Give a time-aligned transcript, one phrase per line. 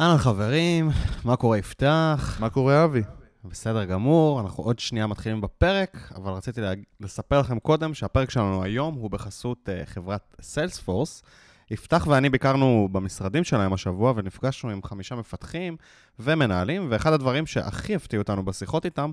[0.00, 0.90] אהלן חברים,
[1.24, 2.36] מה קורה יפתח?
[2.40, 3.02] מה קורה, אבי?
[3.44, 6.72] בסדר גמור, אנחנו עוד שנייה מתחילים בפרק, אבל רציתי לה...
[7.00, 11.22] לספר לכם קודם שהפרק שלנו היום הוא בחסות uh, חברת סיילספורס.
[11.70, 15.76] יפתח ואני ביקרנו במשרדים שלהם השבוע ונפגשנו עם חמישה מפתחים
[16.18, 19.10] ומנהלים, ואחד הדברים שהכי הפתיעו אותנו בשיחות איתם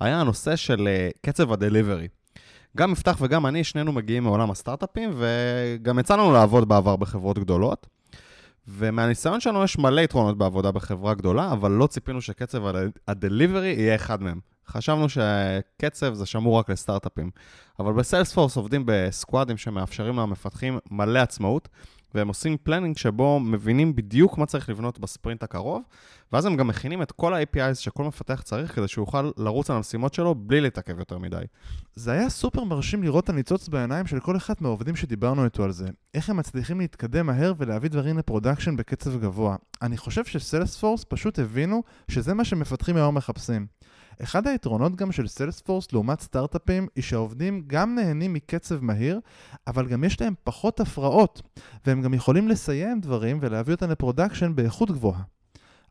[0.00, 2.08] היה הנושא של uh, קצב הדליברי.
[2.76, 7.99] גם יפתח וגם אני, שנינו מגיעים מעולם הסטארט-אפים, וגם יצא לנו לעבוד בעבר בחברות גדולות.
[8.70, 12.62] ומהניסיון שלנו יש מלא יתרונות בעבודה בחברה גדולה, אבל לא ציפינו שקצב
[13.08, 14.40] ה delivery יהיה אחד מהם.
[14.68, 17.30] חשבנו שקצב זה שמור רק לסטארט-אפים.
[17.78, 21.68] אבל בסיילספורס עובדים בסקואדים שמאפשרים למפתחים מלא עצמאות,
[22.14, 25.82] והם עושים planning שבו מבינים בדיוק מה צריך לבנות בספרינט הקרוב,
[26.32, 29.76] ואז הם גם מכינים את כל ה-APIs שכל מפתח צריך כדי שהוא יוכל לרוץ על
[29.76, 31.44] המשימות שלו בלי להתעכב יותר מדי.
[31.94, 35.72] זה היה סופר מרשים לראות את הניצוץ בעיניים של כל אחד מהעובדים שדיברנו איתו על
[35.72, 35.88] זה.
[36.14, 39.56] איך הם מצליחים להתקדם מהר ולהביא דברים ל production בקצב גבוה.
[39.82, 43.66] אני חושב שסיילספורס פשוט הבינו שזה מה שמפתחים היום מחפשים.
[44.22, 49.20] אחד היתרונות גם של סיילספורס לעומת סטארט-אפים היא שהעובדים גם נהנים מקצב מהיר,
[49.66, 51.42] אבל גם יש להם פחות הפרעות,
[51.86, 55.22] והם גם יכולים לסיים דברים ולהביא אותם ל production באיכות גבוהה.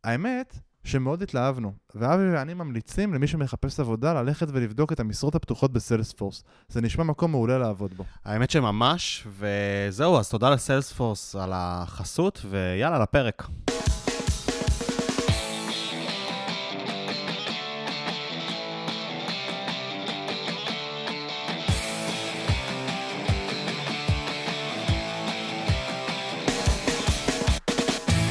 [0.03, 6.43] האמת שמאוד התלהבנו, ואבי ואני ממליצים למי שמחפש עבודה ללכת ולבדוק את המשרות הפתוחות בסיילספורס.
[6.69, 8.03] זה נשמע מקום מעולה לעבוד בו.
[8.25, 13.47] האמת שממש, וזהו, אז תודה לסיילספורס על החסות, ויאללה, לפרק.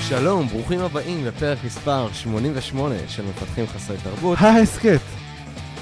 [0.08, 4.38] שלום, ברוכים הבאים לפרק מספר 88 של מפתחים חסרי תרבות.
[4.40, 5.00] ההסכת.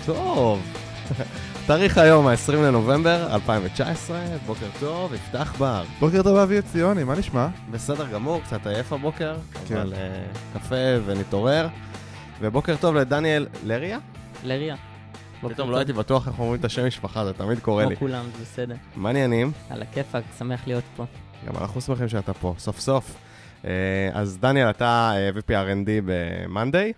[0.06, 0.62] טוב.
[1.66, 5.84] תאריך היום, ה-20 לנובמבר 2019, בוקר טוב, יפתח בר.
[6.00, 7.48] בוקר טוב אבי עציוני, מה נשמע?
[7.70, 9.36] בסדר גמור, קצת עייף הבוקר,
[9.68, 9.77] כן.
[9.77, 10.74] אבל uh, קפה
[11.05, 11.68] ונתעורר.
[12.40, 13.98] ובוקר טוב לדניאל לריה?
[14.44, 14.77] לריה.
[15.40, 17.96] פתאום לא הייתי בטוח איך אומרים את השם משפחה, זה תמיד קורה לי.
[17.96, 18.74] כמו כולם, זה בסדר.
[18.96, 19.52] מה העניינים?
[19.70, 21.05] על הכיפאק, שמח להיות פה.
[21.46, 23.26] גם אנחנו שמחים שאתה פה, סוף סוף.
[23.66, 26.92] אה, אז דניאל, אתה אה, VP R&D ב-Monday.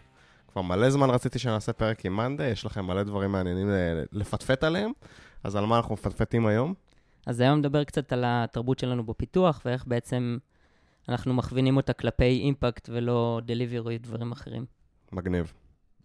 [0.53, 3.71] כבר מלא זמן רציתי שנעשה פרק עם Monday, יש לכם מלא דברים מעניינים
[4.13, 4.91] לפטפט עליהם.
[5.45, 6.75] אז על מה אנחנו מפטפטים היום?
[7.27, 10.39] אז היום נדבר קצת על התרבות שלנו בפיתוח, ואיך בעצם
[11.09, 14.65] אנחנו מכווינים אותה כלפי אימפקט ולא דליברי ודברים אחרים.
[15.13, 15.53] מגניב.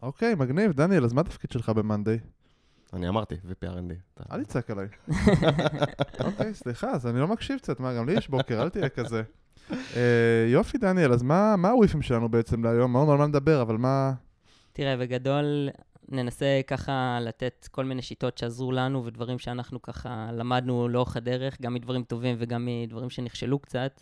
[0.01, 0.71] אוקיי, מגניב.
[0.71, 2.27] דניאל, אז מה התפקיד שלך ב-Monday?
[2.93, 4.23] אני אמרתי, VP R&D.
[4.31, 4.87] אל תצעק עליי.
[6.25, 9.23] אוקיי, סליחה, אז אני לא מקשיב קצת, מה, גם לי יש בוקר, אל תהיה כזה.
[9.71, 12.95] אה, יופי, דניאל, אז מה הוויפים שלנו בעצם להיום?
[12.95, 14.13] אמרנו על מה נדבר, אבל מה...
[14.73, 15.69] תראה, בגדול,
[16.09, 21.73] ננסה ככה לתת כל מיני שיטות שעזרו לנו ודברים שאנחנו ככה למדנו לאורך הדרך, גם
[21.73, 24.01] מדברים טובים וגם מדברים שנכשלו קצת,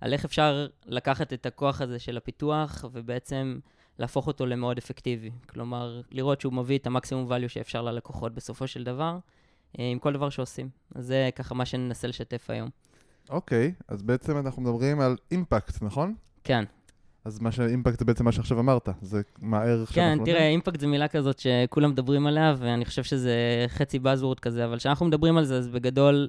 [0.00, 3.58] על איך אפשר לקחת את הכוח הזה של הפיתוח ובעצם
[3.98, 5.30] להפוך אותו למאוד אפקטיבי.
[5.48, 9.18] כלומר, לראות שהוא מביא את המקסימום value שאפשר ללקוחות בסופו של דבר,
[9.78, 10.68] אה, עם כל דבר שעושים.
[10.94, 12.68] אז זה ככה מה שננסה לשתף היום.
[13.30, 16.14] אוקיי, אז בעצם אנחנו מדברים על אימפקט, נכון?
[16.44, 16.64] כן.
[17.24, 20.24] אז מה שאימפקט זה בעצם מה שעכשיו אמרת, זה מה הערך כן, שאנחנו...
[20.24, 24.78] תראה, אימפקט זו מילה כזאת שכולם מדברים עליה, ואני חושב שזה חצי buzzword כזה, אבל
[24.78, 26.28] כשאנחנו מדברים על זה, אז בגדול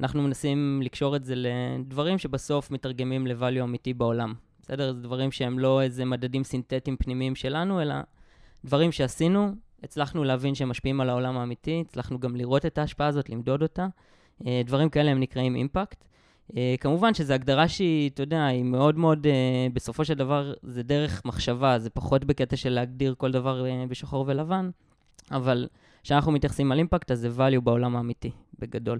[0.00, 4.34] אנחנו מנסים לקשור את זה לדברים שבסוף מתרגמים ל-value אמיתי בעולם.
[4.62, 4.92] בסדר?
[4.92, 7.94] זה דברים שהם לא איזה מדדים סינתטיים פנימיים שלנו, אלא
[8.64, 13.30] דברים שעשינו, הצלחנו להבין שהם משפיעים על העולם האמיתי, הצלחנו גם לראות את ההשפעה הזאת,
[13.30, 13.86] למדוד אותה.
[14.46, 16.04] אה, דברים כאלה הם נקראים אימפקט.
[16.50, 20.82] Uh, כמובן שזו הגדרה שהיא, אתה יודע, היא מאוד מאוד, uh, בסופו של דבר, זה
[20.82, 24.70] דרך מחשבה, זה פחות בקטע של להגדיר כל דבר uh, בשחור ולבן,
[25.30, 25.68] אבל
[26.02, 28.98] כשאנחנו מתייחסים על אימפקט, אז זה value בעולם האמיתי, בגדול.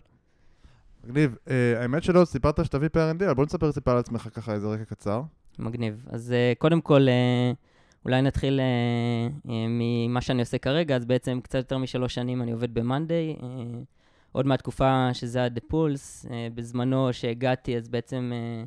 [1.04, 1.36] מגניב.
[1.46, 4.84] Uh, האמת שלא, סיפרת שאתה VP אבל בוא נספר טיפה על עצמך ככה איזה רקע
[4.84, 5.22] קצר.
[5.58, 6.06] מגניב.
[6.10, 7.56] אז uh, קודם כל, uh,
[8.04, 12.52] אולי נתחיל uh, uh, ממה שאני עושה כרגע, אז בעצם קצת יותר משלוש שנים אני
[12.52, 13.40] עובד ב-Monday.
[13.40, 13.44] Uh,
[14.32, 18.66] עוד מהתקופה שזה היה The Pulse, uh, בזמנו שהגעתי, אז בעצם uh,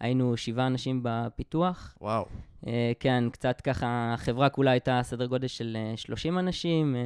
[0.00, 1.94] היינו שבעה אנשים בפיתוח.
[2.00, 2.26] וואו.
[2.64, 2.68] Uh,
[3.00, 6.96] כן, קצת ככה, החברה כולה הייתה סדר גודל של uh, 30 אנשים.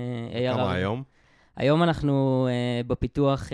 [0.54, 1.02] כמה היום?
[1.56, 2.48] היום אנחנו
[2.86, 3.48] בפיתוח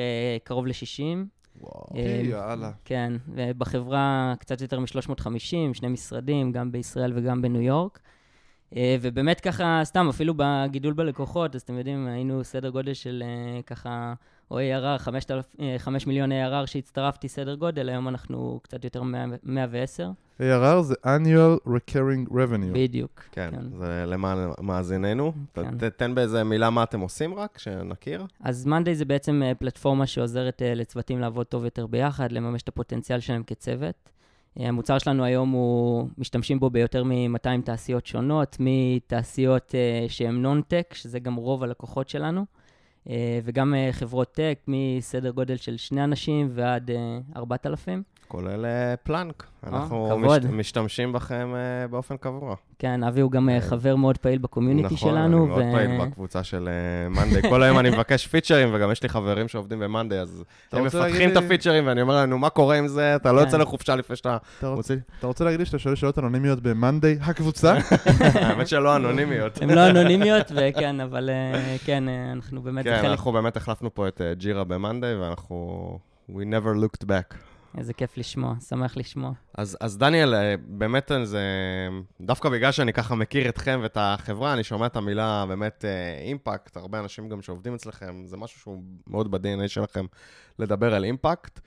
[0.44, 1.26] קרוב ל-60.
[1.60, 2.70] וואו, uh, יאללה.
[2.84, 5.38] כן, ובחברה קצת יותר מ-350,
[5.72, 8.00] שני משרדים, גם בישראל וגם בניו יורק.
[9.00, 13.22] ובאמת ככה, סתם, אפילו בגידול בלקוחות, אז אתם יודעים, היינו סדר גודל של
[13.66, 14.14] ככה
[14.50, 15.24] או ARR, 5,
[15.78, 20.40] 5 מיליון ARR שהצטרפתי סדר גודל, היום אנחנו קצת יותר מ-110.
[20.40, 22.72] ARR זה annual recurring revenue.
[22.74, 23.24] בדיוק.
[23.32, 23.78] כן, כן.
[23.78, 25.32] זה למען מאזיננו.
[25.54, 25.78] כן.
[25.78, 28.26] תתן באיזה מילה מה אתם עושים רק, שנכיר.
[28.40, 33.42] אז Monday זה בעצם פלטפורמה שעוזרת לצוותים לעבוד טוב יותר ביחד, לממש את הפוטנציאל שלהם
[33.42, 34.10] כצוות.
[34.60, 39.74] אה, המוצר שלנו היום הוא, משתמשים בו ביותר מ-200 תעשיות שונות, מתעשיות
[40.08, 42.44] שהן non-tech, שזה גם רוב הלקוחות שלנו,
[43.44, 48.02] וגם אה, חברות tech, מסדר גודל של שני אנשים ועד אה, 4,000.
[48.28, 49.46] כולל אה, פלנק.
[49.66, 50.46] אנחנו כבוד.
[50.46, 52.54] מש, משתמשים בכם אה, באופן קבוע.
[52.78, 55.44] כן, אבי הוא גם אה, חבר מאוד פעיל ב community נכון, שלנו.
[55.44, 56.68] אני מאוד פעיל בקבוצה של
[57.10, 57.42] מאנדיי.
[57.50, 61.30] כל היום אני מבקש פיצ'רים, וגם יש לי חברים שעובדים במאנדיי, אז הם רוצה מפתחים
[61.30, 63.16] את הפיצ'רים, ואני אומר להם, נו, מה קורה עם זה?
[63.16, 63.44] אתה לא כן.
[63.44, 64.96] יוצא לחופשה לפני שאתה אתה רוצ- מוציא...
[65.18, 67.76] אתה רוצה להגיד לי שאתה שואל שאלות אנונימיות ב-Monday הקבוצה?
[68.34, 69.62] האמת שלא אנונימיות.
[69.62, 71.30] הן לא אנונימיות, וכן, אבל
[71.84, 75.98] כן, אנחנו באמת, כן, אנחנו באמת החלפנו פה את אה, ג'ירה במאנדיי, ואנחנו...
[76.28, 77.36] We never looked back.
[77.76, 79.32] איזה כיף לשמוע, שמח לשמוע.
[79.54, 81.40] אז, אז דניאל, אה, באמת זה...
[82.20, 86.76] דווקא בגלל שאני ככה מכיר אתכם ואת החברה, אני שומע את המילה באמת אה, אימפקט,
[86.76, 90.06] הרבה אנשים גם שעובדים אצלכם, זה משהו שהוא מאוד ב-DNA שלכם
[90.58, 91.60] לדבר על אימפקט,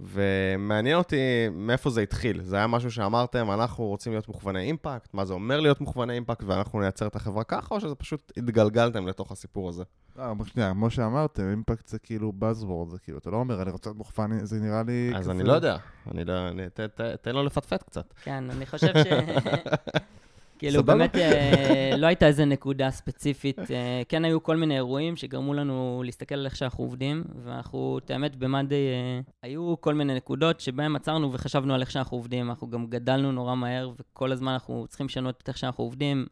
[0.00, 1.16] ומעניין אותי
[1.52, 2.42] מאיפה זה התחיל.
[2.42, 6.44] זה היה משהו שאמרתם, אנחנו רוצים להיות מוכווני אימפקט, מה זה אומר להיות מוכווני אימפקט,
[6.44, 9.84] ואנחנו נייצר את החברה ככה, או שזה פשוט התגלגלתם לתוך הסיפור הזה?
[10.18, 13.90] אה, שנייה, כמו שאמרתם, אימפקט זה כאילו Buzzword, זה כאילו, אתה לא אומר, אני רוצה
[13.90, 15.76] להיות מוכפן, זה נראה לי אז כזה- אני לא יודע,
[16.10, 16.48] אני לא...
[16.48, 18.14] אני, ת, ת, תן לו לפטפט קצת.
[18.22, 19.06] כן, אני חושב ש...
[20.58, 20.84] כאילו?
[20.84, 23.58] באמת אה, לא הייתה איזה נקודה ספציפית.
[23.70, 28.10] אה, כן היו כל מיני אירועים שגרמו לנו להסתכל על איך שאנחנו עובדים, ואנחנו, את
[28.10, 32.50] האמת, במאנדי אה, היו כל מיני נקודות שבהן עצרנו וחשבנו על איך שאנחנו עובדים.
[32.50, 36.26] אנחנו גם גדלנו נורא מהר, וכל הזמן אנחנו צריכים לשנות את איך שאנחנו עובדים.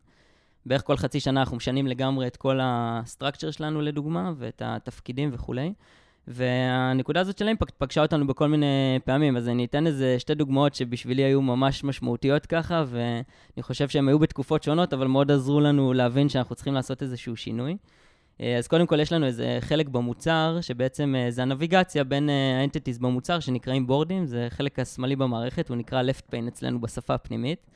[0.67, 5.73] בערך כל חצי שנה אנחנו משנים לגמרי את כל הסטרקצ'ר שלנו, לדוגמה, ואת התפקידים וכולי.
[6.29, 10.75] והנקודה הזאת של אימפקט פגשה אותנו בכל מיני פעמים, אז אני אתן איזה שתי דוגמאות
[10.75, 15.93] שבשבילי היו ממש משמעותיות ככה, ואני חושב שהן היו בתקופות שונות, אבל מאוד עזרו לנו
[15.93, 17.77] להבין שאנחנו צריכים לעשות איזשהו שינוי.
[18.41, 22.61] אה, אז קודם כל יש לנו איזה חלק במוצר, שבעצם אה, זה הנביגציה בין אה,
[22.61, 27.67] האנטיטיז במוצר, שנקראים בורדים, זה חלק השמאלי במערכת, הוא נקרא left pane אצלנו בשפה הפנימית.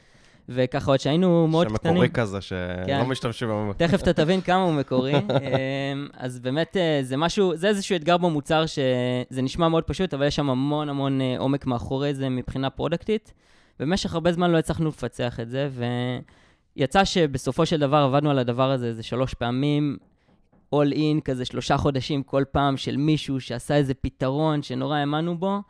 [0.48, 1.94] וככה עוד שהיינו מאוד קטנים...
[1.94, 3.02] שמקורי כזה, שלא כן.
[3.06, 3.72] משתמשים בו.
[3.76, 5.14] תכף אתה תבין כמה הוא מקורי.
[5.18, 10.26] אמ, אז באמת, אה, זה משהו, זה איזשהו אתגר במוצר שזה נשמע מאוד פשוט, אבל
[10.26, 13.32] יש שם המון המון אה, עומק מאחורי זה מבחינה פרודקטית.
[13.80, 15.68] במשך הרבה זמן לא הצלחנו לפצח את זה,
[16.76, 19.96] ויצא שבסופו של דבר עבדנו על הדבר הזה איזה שלוש פעמים,
[20.74, 25.60] all in, כזה שלושה חודשים כל פעם של מישהו שעשה איזה פתרון שנורא האמנו בו,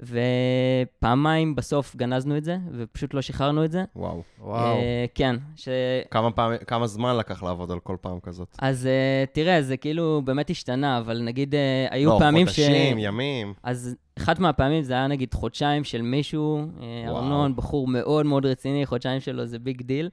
[0.00, 3.84] ופעמיים בסוף גנזנו את זה, ופשוט לא שחררנו את זה.
[3.96, 4.22] וואו.
[4.40, 4.76] וואו.
[4.76, 5.68] אה, כן, ש...
[6.10, 8.56] כמה, פעם, כמה זמן לקח לעבוד על כל פעם כזאת?
[8.58, 11.58] אז אה, תראה, זה כאילו באמת השתנה, אבל נגיד אה,
[11.90, 13.54] היו לא, פעמים חודשים, ימים.
[13.62, 17.08] אז אחת מהפעמים זה היה נגיד חודשיים של מישהו, אה.
[17.08, 20.08] ארנון, בחור מאוד מאוד רציני, חודשיים שלו זה big deal.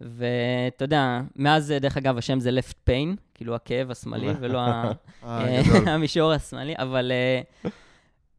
[0.00, 4.92] ואתה יודע, מאז, אה, דרך אגב, השם זה left pain, כאילו הכאב השמאלי, ולא אה,
[5.24, 5.62] אה.
[5.94, 7.70] המישור השמאלי, אבל אה,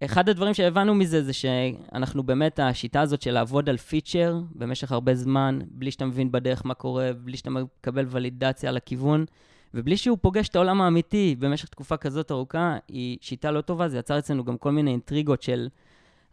[0.05, 5.15] אחד הדברים שהבנו מזה זה שאנחנו באמת, השיטה הזאת של לעבוד על פיצ'ר במשך הרבה
[5.15, 9.25] זמן, בלי שאתה מבין בדרך מה קורה, בלי שאתה מקבל ולידציה על הכיוון,
[9.73, 13.97] ובלי שהוא פוגש את העולם האמיתי במשך תקופה כזאת ארוכה, היא שיטה לא טובה, זה
[13.97, 15.67] יצר אצלנו גם כל מיני אינטריגות של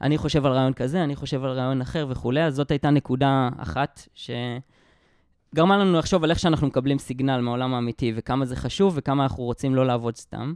[0.01, 3.49] אני חושב על רעיון כזה, אני חושב על רעיון אחר וכולי, אז זאת הייתה נקודה
[3.59, 9.23] אחת שגרמה לנו לחשוב על איך שאנחנו מקבלים סיגנל מהעולם האמיתי, וכמה זה חשוב וכמה
[9.23, 10.55] אנחנו רוצים לא לעבוד סתם.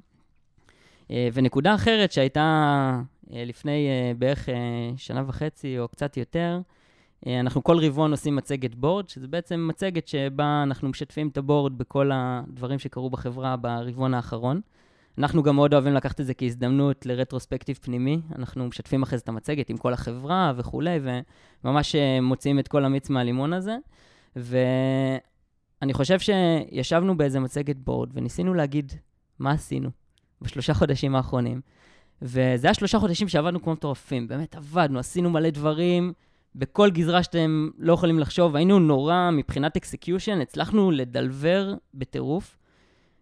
[1.11, 3.01] אה, ונקודה אחרת שהייתה
[3.33, 4.49] אה, לפני אה, בערך
[4.97, 6.61] שנה וחצי או קצת יותר,
[7.41, 12.11] אנחנו כל רבעון עושים מצגת בורד, שזה בעצם מצגת שבה אנחנו משתפים את הבורד בכל
[12.15, 14.61] הדברים שקרו בחברה ברבעון האחרון.
[15.19, 18.21] אנחנו גם מאוד אוהבים לקחת את זה כהזדמנות לרטרוספקטיב פנימי.
[18.37, 20.99] אנחנו משתפים אחרי זה את המצגת עם כל החברה וכולי,
[21.65, 23.77] וממש מוציאים את כל המיץ מהלימון הזה.
[24.37, 28.93] ואני חושב שישבנו באיזה מצגת בורד וניסינו להגיד
[29.39, 29.91] מה עשינו
[30.43, 31.61] בשלושה חודשים האחרונים.
[32.23, 36.13] וזה היה שלושה חודשים שעבדנו כמו מטורפים, באמת עבדנו, עשינו מלא דברים,
[36.55, 42.57] בכל גזרה שאתם לא יכולים לחשוב, היינו נורא מבחינת execution, הצלחנו לדלבר בטירוף,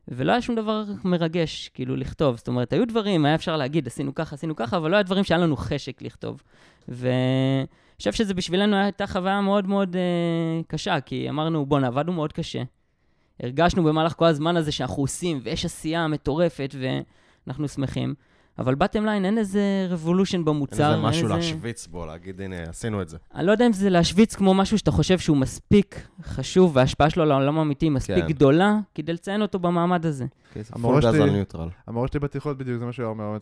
[0.08, 2.37] ולא היה שום דבר מרגש, כאילו, לכתוב.
[2.37, 5.25] זאת אומרת, היו דברים, היה אפשר להגיד, עשינו ככה, עשינו ככה, אבל לא היה דברים
[5.25, 6.42] שהיה לנו חשק לכתוב.
[6.88, 7.66] ואני
[7.98, 12.62] חושב שזה בשבילנו הייתה חוויה מאוד מאוד אה, קשה, כי אמרנו, בואנה, עבדנו מאוד קשה.
[13.42, 16.75] הרגשנו במהלך כל הזמן הזה שאנחנו עושים, ויש עשייה מטורפת,
[17.47, 18.14] ואנחנו שמחים.
[18.59, 20.85] אבל bottom line, אין איזה revolution במוצר.
[20.85, 23.16] אין איזה משהו איזה- להשוויץ בו, להגיד, הנה, עשינו את זה.
[23.35, 27.23] אני לא יודע אם זה להשוויץ כמו משהו שאתה חושב שהוא מספיק חשוב, וההשפעה שלו
[27.23, 28.26] על העולם האמיתי מספיק כן.
[28.28, 30.26] גדולה, כדי לציין אותו במעמד הזה.
[30.52, 31.68] full המורה גז שלי- על neutral.
[31.87, 33.38] המורה שלי בתיכון בדיוק, זה מה שהוא אומר,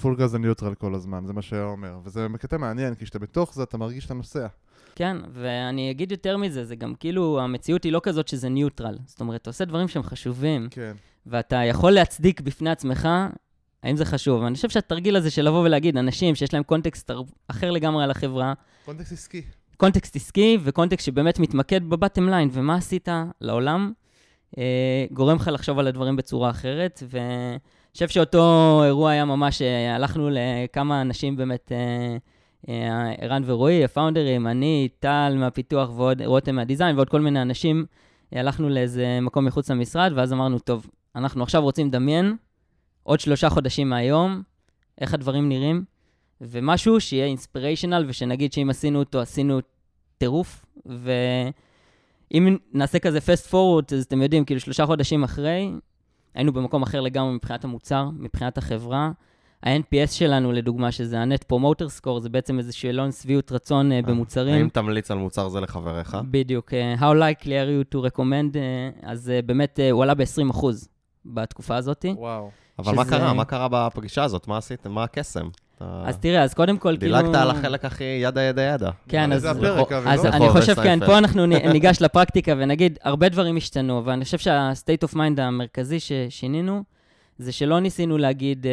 [0.00, 1.98] full גז ו neutral כל הזמן, זה מה שהוא אומר.
[2.04, 4.46] וזה קטע מעניין, כי כשאתה בתוך זה, אתה מרגיש שאתה נוסע.
[4.94, 8.98] כן, ואני אגיד יותר מזה, זה גם כאילו, המציאות היא לא כזאת שזה neutral.
[9.06, 10.92] זאת אומרת, אתה עושה דברים שהם חשובים, כן.
[11.26, 13.08] ואתה יכול להצדיק בפני עצמך
[13.82, 14.44] האם זה חשוב?
[14.44, 17.10] אני חושב שהתרגיל הזה של לבוא ולהגיד, אנשים שיש להם context
[17.48, 18.52] אחר לגמרי על החברה,
[18.84, 19.42] context עסקי.
[19.76, 23.08] context עסקי ו context שבאמת מתמקד ב bottom line, ומה עשית
[23.40, 23.92] לעולם,
[24.58, 27.58] אה, גורם לך לחשוב על הדברים בצורה אחרת, ואני
[27.92, 32.16] חושב שאותו אירוע היה ממש, אה, הלכנו לכמה אנשים באמת, אה,
[33.18, 37.86] ערן ורועי, הפאונדרים, אני, טל מהפיתוח ועוד רותם מהדיזיין ועוד כל מיני אנשים,
[38.34, 42.36] אה, הלכנו לאיזה מקום מחוץ למשרד, ואז אמרנו, טוב, אנחנו עכשיו רוצים לדמיין
[43.02, 44.42] עוד שלושה חודשים מהיום,
[45.00, 45.84] איך הדברים נראים,
[46.40, 49.60] ומשהו שיהיה אינספיריישנל, ושנגיד שאם עשינו אותו, עשינו
[50.18, 55.72] טירוף, ואם נעשה כזה fast forward, אז אתם יודעים, כאילו שלושה חודשים אחרי,
[56.34, 59.10] היינו במקום אחר לגמרי מבחינת המוצר, מבחינת החברה.
[59.62, 64.54] ה-NPS שלנו, לדוגמה, שזה ה-Net Promoter Score, זה בעצם איזה שאלון שביעות רצון uh, במוצרים.
[64.54, 66.16] האם תמליץ על מוצר זה לחבריך?
[66.30, 66.70] בדיוק.
[66.70, 68.54] Uh, How likely are you to recommend?
[68.54, 68.58] Uh,
[69.02, 70.66] אז uh, באמת, uh, הוא עלה ב-20%
[71.26, 72.04] בתקופה הזאת.
[72.16, 72.50] וואו.
[72.78, 73.32] אבל מה שזה- קרה?
[73.32, 74.48] מה קרה בפגישה הזאת?
[74.48, 74.92] מה עשיתם?
[74.92, 75.48] מה הקסם?
[76.04, 77.18] אז תראה, אז קודם כל, כאילו...
[77.18, 78.90] דילגת על החלק הכי ידה ידה ידה.
[79.08, 79.42] כן, אז...
[79.42, 80.30] זה הפרק, אבי, אז לא?
[80.30, 81.06] אני רחוב חושב, כן.
[81.06, 86.82] פה אנחנו ניגש לפרקטיקה ונגיד, הרבה דברים השתנו, ואני חושב שה-state of mind המרכזי ששינינו,
[87.38, 88.66] זה שלא ניסינו להגיד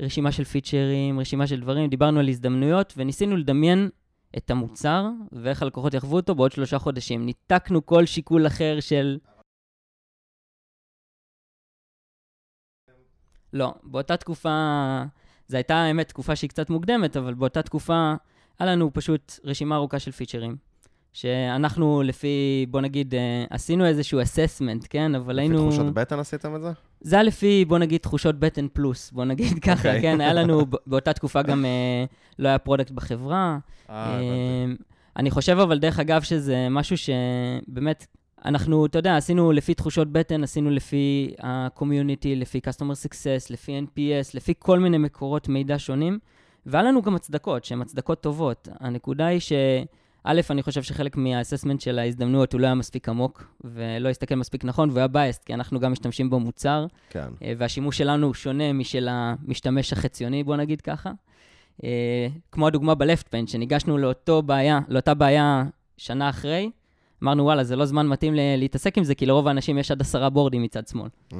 [0.00, 3.88] רשימה של פיצ'רים, רשימה של דברים, דיברנו על הזדמנויות, וניסינו לדמיין
[4.36, 7.26] את המוצר, ואיך הלקוחות יחוו אותו בעוד שלושה חודשים.
[7.26, 9.18] ניתקנו כל שיקול אחר של...
[13.52, 14.50] לא, באותה תקופה,
[15.48, 18.14] זו הייתה האמת תקופה שהיא קצת מוקדמת, אבל באותה תקופה
[18.58, 20.73] היה לנו פשוט רשימה ארוכה של פיצ'רים.
[21.14, 25.14] שאנחנו לפי, בוא נגיד, אה, עשינו איזשהו אססמנט, כן?
[25.14, 25.54] אבל היינו...
[25.54, 26.70] לפי תחושות בטן עשיתם את זה?
[27.00, 30.02] זה היה לפי, בוא נגיד, תחושות בטן פלוס, בוא נגיד ככה, אוקיי.
[30.02, 30.20] כן?
[30.20, 32.04] היה לנו, באותה תקופה גם אה,
[32.38, 33.58] לא היה product בחברה.
[33.90, 34.64] אה,
[35.16, 38.06] אני חושב אבל, דרך אגב, שזה משהו שבאמת,
[38.44, 44.30] אנחנו, אתה יודע, עשינו לפי תחושות בטן, עשינו לפי ה-community, לפי customer success, לפי NPS,
[44.34, 46.18] לפי כל מיני מקורות מידע שונים,
[46.66, 48.68] והיה לנו גם הצדקות, שהן הצדקות טובות.
[48.80, 49.52] הנקודה היא ש...
[50.24, 54.34] א', אני חושב שחלק מה assessment של ההזדמנויות הוא לא היה מספיק עמוק, ולא הסתכל
[54.34, 57.28] מספיק נכון, והוא היה biased, כי אנחנו גם משתמשים במוצר, כן.
[57.42, 61.12] אה, והשימוש שלנו הוא שונה משל המשתמש החציוני, בוא נגיד ככה.
[61.84, 65.64] אה, כמו הדוגמה ב-left pen, שניגשנו לאותו בעיה, לאותה בעיה
[65.96, 66.70] שנה אחרי,
[67.22, 70.30] אמרנו, וואלה, זה לא זמן מתאים להתעסק עם זה, כי לרוב האנשים יש עד עשרה
[70.30, 71.08] בורדים מצד שמאל.
[71.32, 71.34] Mm.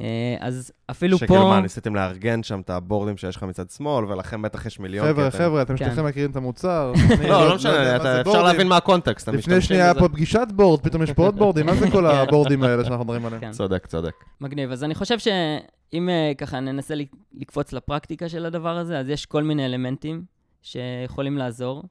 [0.00, 1.48] אה, אז אפילו שכאילו פה...
[1.48, 5.06] מה, ניסיתם לארגן שם את הבורדים שיש לך מצד שמאל, ולכם בטח יש מיליון.
[5.06, 5.84] חבר'ה, חבר'ה, אתם כן.
[5.86, 6.92] שניכם מכירים את המוצר.
[7.22, 8.42] לא, לא יודע משנה, אפשר.
[8.42, 9.28] להבין מה הקונטקסט.
[9.28, 9.94] לפני שנייה היה.
[9.94, 12.06] פה פגישת בורד, פתאום יש פה עוד בורדים, מה זה כל.
[12.10, 13.40] הבורדים האלה שאנחנו מדברים עליהם?
[13.40, 13.52] כן.
[13.52, 14.14] צודק, צודק.
[14.40, 14.70] מגניב.
[14.70, 19.26] אז אני חושב שאם אה, ככה ננסה ל- לקפוץ לפרקטיקה של הדבר הזה, אז יש
[19.26, 20.22] כל מיני אלמנטים
[20.62, 21.82] שיכולים לעזור.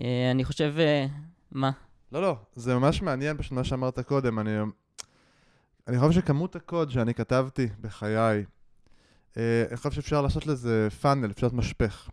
[0.00, 0.74] אה, אני חושב,
[1.52, 1.70] מה?
[2.12, 4.38] לא, לא, זה ממש מעניין פשוט מה שאמרת קודם.
[4.38, 4.50] אני,
[5.90, 8.44] אני חושב שכמות הקוד שאני כתבתי בחיי,
[9.36, 12.08] אה, אני חושב שאפשר לעשות לזה funnel, אפשר לעשות משפך.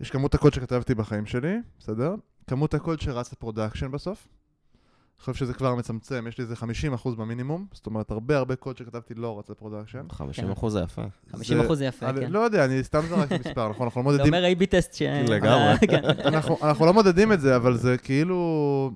[0.00, 2.14] יש כמות הקוד שכתבתי בחיים שלי, בסדר?
[2.46, 4.28] כמות הקוד שרץ ל production בסוף.
[4.28, 6.54] אני חושב שזה כבר מצמצם, יש לי איזה
[6.94, 10.06] 50% במינימום, זאת אומרת, הרבה הרבה קוד שכתבתי לא רץ ל production.
[10.10, 11.02] 50 אחוז זה יפה.
[11.32, 12.32] 50 אחוז זה יפה, כן.
[12.32, 13.86] לא יודע, אני סתם זרקתי מספר, נכון?
[13.86, 15.02] אנחנו לא זה מודדים אומר A-B test ש...
[15.02, 15.74] לגמרי.
[15.90, 16.04] כן.
[16.04, 18.90] אנחנו, אנחנו לא מודדים את זה, אבל זה כאילו...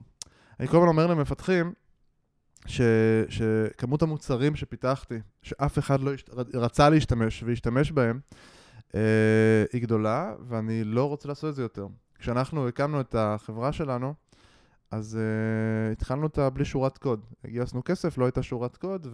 [0.60, 1.72] אני כל הזמן אומר למפתחים,
[2.66, 2.80] ש,
[3.28, 8.20] שכמות המוצרים שפיתחתי, שאף אחד לא השת, רצה להשתמש והשתמש בהם,
[8.94, 9.00] אה,
[9.72, 11.86] היא גדולה, ואני לא רוצה לעשות את זה יותר.
[12.18, 14.14] כשאנחנו הקמנו את החברה שלנו,
[14.90, 17.20] אז uh, התחלנו אותה בלי שורת קוד.
[17.46, 19.06] גייסנו כסף, לא הייתה שורת קוד,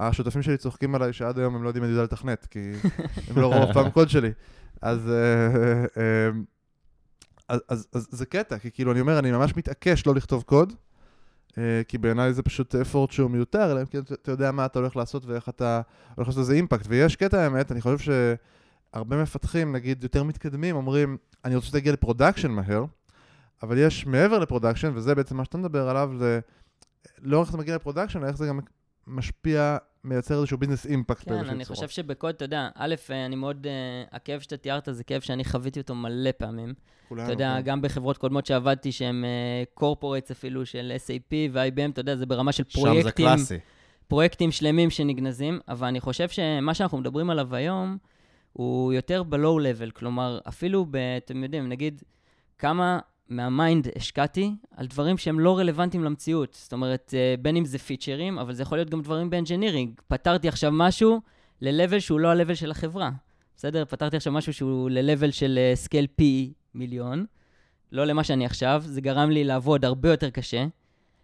[0.00, 2.72] והשותפים שלי צוחקים עליי שעד היום הם לא יודעים אם אני יודע לתכנת, כי
[3.28, 4.30] הם לא ראו פעם קוד שלי.
[4.82, 6.00] אז, uh, uh,
[7.48, 10.72] אז, אז, אז זה קטע, כי כאילו אני אומר, אני ממש מתעקש לא לכתוב קוד,
[11.88, 14.78] כי בעיניי זה פשוט אפורט שהוא מיותר, אלא אם כן אתה- אתה יודע מה אתה
[14.78, 15.80] הולך לעשות ואיך אתה
[16.14, 16.84] הולך לעשות לזה אימפקט.
[16.88, 18.12] ויש קטע, האמת, אני חושב
[18.92, 22.84] שהרבה מפתחים, נגיד, יותר מתקדמים, אומרים, אני רוצה שתגיע ל production מהר,
[23.62, 26.40] אבל יש מעבר ל production, וזה בעצם מה שאתה מדבר עליו, זה
[27.22, 28.60] לא איך זה מגיע ל production, אלא איך זה גם
[29.06, 33.66] משפיע, מייצר איזשהו business impact כן, אני חושב שבקוד, אתה יודע, א', אה, אני מאוד,
[33.66, 33.72] אה,
[34.12, 36.74] הכאב שאתה תיארת זה כאב שאני חוויתי אותו מלא פעמים.
[37.12, 37.62] אתה יודע, כן.
[37.64, 39.24] גם בחברות קודמות שעבדתי, שהן
[39.74, 43.58] corporates אפילו של SAP ו-IBM, אתה יודע, זה ברמה של שם זה פרויקטים, קלאסי.
[44.08, 47.98] פרויקטים שלמים שנגנזים, אבל אני חושב שמה שאנחנו מדברים עליו היום,
[48.52, 52.02] הוא יותר ב-low level, כלומר, אפילו, ב, אתם יודעים, נגיד,
[52.58, 52.98] כמה
[53.32, 56.58] מה mind השקעתי על דברים שהם לא רלוונטיים למציאות.
[56.60, 60.00] זאת אומרת, אה, בין אם זה פיצ'רים, אבל זה יכול להיות גם דברים ב engineering.
[60.08, 61.20] פתרתי עכשיו משהו
[61.60, 63.10] ל-level שהוא לא ה-level של החברה.
[63.56, 63.84] בסדר?
[63.84, 67.24] פתרתי עכשיו משהו שהוא ל-level של scale פי מיליון,
[67.92, 68.82] לא למה שאני עכשיו.
[68.86, 70.66] זה גרם לי לעבוד הרבה יותר קשה,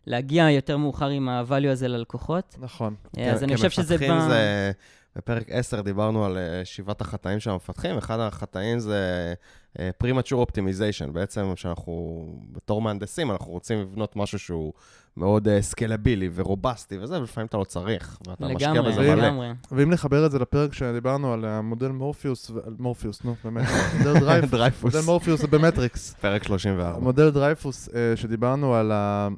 [0.07, 2.57] להגיע יותר מאוחר עם ה-value הזה ללקוחות.
[2.59, 2.95] נכון.
[3.19, 4.21] אה, אז אני חושב שזה כמפתחים.
[4.29, 4.73] זה...
[5.19, 9.35] בפרק 10 דיברנו על אה, שבעת החטאים של המפתחים, אחד החטאים זה
[9.79, 14.73] אה, Premature Optimization, בעצם שאנחנו, בתור מהנדסים, אנחנו רוצים לבנות משהו שהוא
[15.17, 19.27] מאוד scalable-י ו robust-י וזה, ולפעמים אתה לא צריך, ואתה משקיע בזה לגמרי, מלא.
[19.27, 19.49] לגמרי.
[19.73, 23.67] ואם לחבר את זה לפרק שדיברנו על המודל מורפיוס, מורפיוס, נו, באמת,
[23.99, 26.15] מודל דרייפוס, מודל מורפיוס זה במטריקס.
[26.21, 26.97] פרק 34.
[26.97, 29.29] המודל דרייפוס, אה, שדיברנו על אה,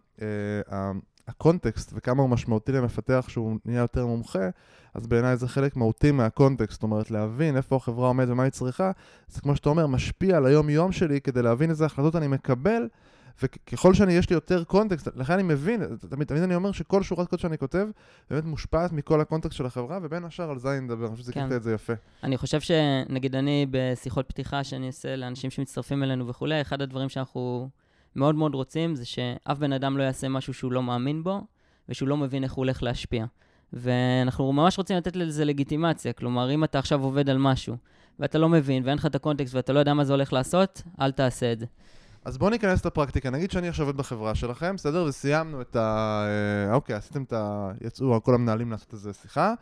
[0.73, 0.91] ה-
[1.29, 4.49] הקונטקסט וכמה הוא משמעותי למפתח שהוא נהיה יותר מומחה,
[4.95, 8.91] אז בעיניי זה חלק מהותי מהקונטקסט, זאת אומרת, להבין איפה החברה עומדת ומה היא צריכה,
[9.29, 12.89] זה כמו שאתה אומר, משפיע על היום-יום שלי כדי להבין איזה החלטות אני מקבל,
[13.43, 17.29] וככל שאני, יש לי יותר קונטקסט, לכן אני מבין, תמיד, תמיד אני אומר שכל שורת
[17.29, 17.87] קוד שאני כותב,
[18.31, 21.33] באמת מושפעת מכל הקונטקסט של החברה, ובין השאר על זה אני מדבר, אני חושב שזה
[21.33, 21.53] כן.
[21.57, 21.93] את זה יפה.
[22.25, 27.69] אני חושב שנגיד אני בשיחות פתיחה שאני עושה לאנשים שמצטרפים אלינו וכולי, אחד הדברים שאנחנו
[28.17, 31.41] מאוד מאוד רוצים זה שאף בן אדם לא יעשה משהו שהוא לא מאמין בו,
[31.89, 33.27] ושהוא לא מבין איך הוא הולך להשפיע.
[33.73, 37.77] ואנחנו ממש רוצים לתת לזה לגיטימציה, כלומר, אם אתה עכשיו עובד על משהו,
[38.19, 41.13] ואתה לא מבין, ואין לך את הקונטקסט, ואתה לא יודע מה זה הולך לעשות, אל
[41.13, 41.67] תעשה את זה.
[42.25, 43.31] אז בואו ניכנס לפרקטיקה.
[43.31, 45.05] נגיד שאני עכשיו עובד בחברה שלכם, בסדר?
[45.05, 46.25] וסיימנו את ה...
[46.69, 47.71] אה, אוקיי, עשיתם את ה...
[47.81, 49.55] יצאו כל המנהלים לעשות איזה שיחה,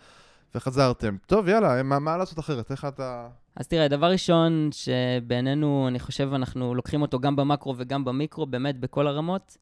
[0.54, 1.16] וחזרתם.
[1.26, 2.70] טוב, יאללה, מה, מה לעשות אחרת?
[2.70, 3.28] איך אתה...
[3.56, 8.80] אז תראה, דבר ראשון שבעינינו, אני חושב, אנחנו לוקחים אותו גם במקרו וגם במיקרו, באמת
[8.80, 9.56] בכל הרמות,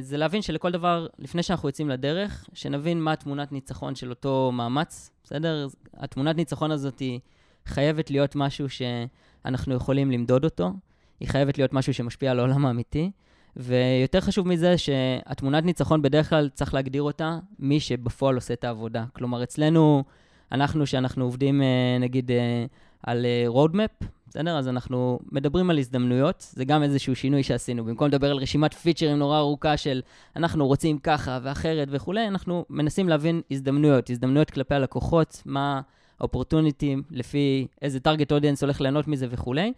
[0.00, 5.10] זה להבין שלכל דבר, לפני שאנחנו יוצאים לדרך, שנבין מה התמונת ניצחון של אותו מאמץ,
[5.24, 5.66] בסדר?
[5.94, 7.20] התמונת ניצחון הזאת היא
[7.66, 10.72] חייבת להיות משהו שאנחנו יכולים למדוד אותו,
[11.20, 13.10] היא חייבת להיות משהו שמשפיע על העולם האמיתי,
[13.56, 19.04] ויותר חשוב מזה, שהתמונת ניצחון בדרך כלל צריך להגדיר אותה מי שבפועל עושה את העבודה.
[19.12, 20.04] כלומר, אצלנו,
[20.52, 22.64] אנחנו, שאנחנו עובדים, אה, נגיד, אה,
[23.02, 24.58] על roadmap, בסדר?
[24.58, 27.84] אז אנחנו מדברים על הזדמנויות, זה גם איזשהו שינוי שעשינו.
[27.84, 30.02] במקום לדבר על רשימת פיצ'רים נורא ארוכה של
[30.36, 35.80] אנחנו רוצים ככה ואחרת וכולי, אנחנו מנסים להבין הזדמנויות, הזדמנויות כלפי הלקוחות, מה
[36.20, 39.72] האופורטוניטים, לפי איזה target audience הולך ליהנות מזה וכולי.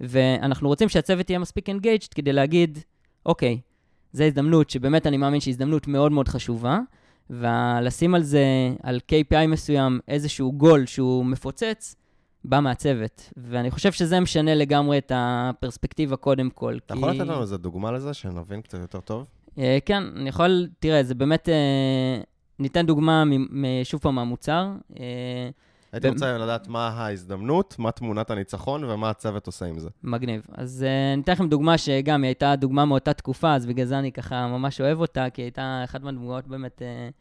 [0.00, 2.78] ואנחנו רוצים שהצוות יהיה מספיק engaged כדי להגיד,
[3.26, 3.60] אוקיי,
[4.12, 6.78] זו הזדמנות שבאמת אני מאמין שהיא הזדמנות מאוד מאוד חשובה,
[7.30, 8.44] ולשים על זה,
[8.82, 11.96] על KPI מסוים, איזשהו גול שהוא מפוצץ,
[12.48, 13.32] בא מהצוות.
[13.36, 16.78] ואני חושב שזה משנה לגמרי את הפרספקטיבה קודם כל.
[16.86, 19.26] אתה יכול לתת לנו איזה דוגמה לזה, שנבין קצת יותר טוב?
[19.58, 22.22] אה, כן, אני יכול, תראה, זה באמת, אה,
[22.58, 23.24] ניתן דוגמה,
[23.84, 24.72] שוב פעם, מהמוצר.
[25.00, 25.50] אה,
[25.92, 29.88] הייתי רוצה לדעת מה ההזדמנות, מה תמונת הניצחון ומה הצוות עושה עם זה.
[30.02, 30.46] מגניב.
[30.54, 33.98] אז uh, אני אתן לכם דוגמה שגם היא הייתה דוגמה מאותה תקופה, אז בגלל זה
[33.98, 37.14] אני ככה ממש אוהב אותה, כי היא הייתה אחת מהדמויות באמת uh, uh,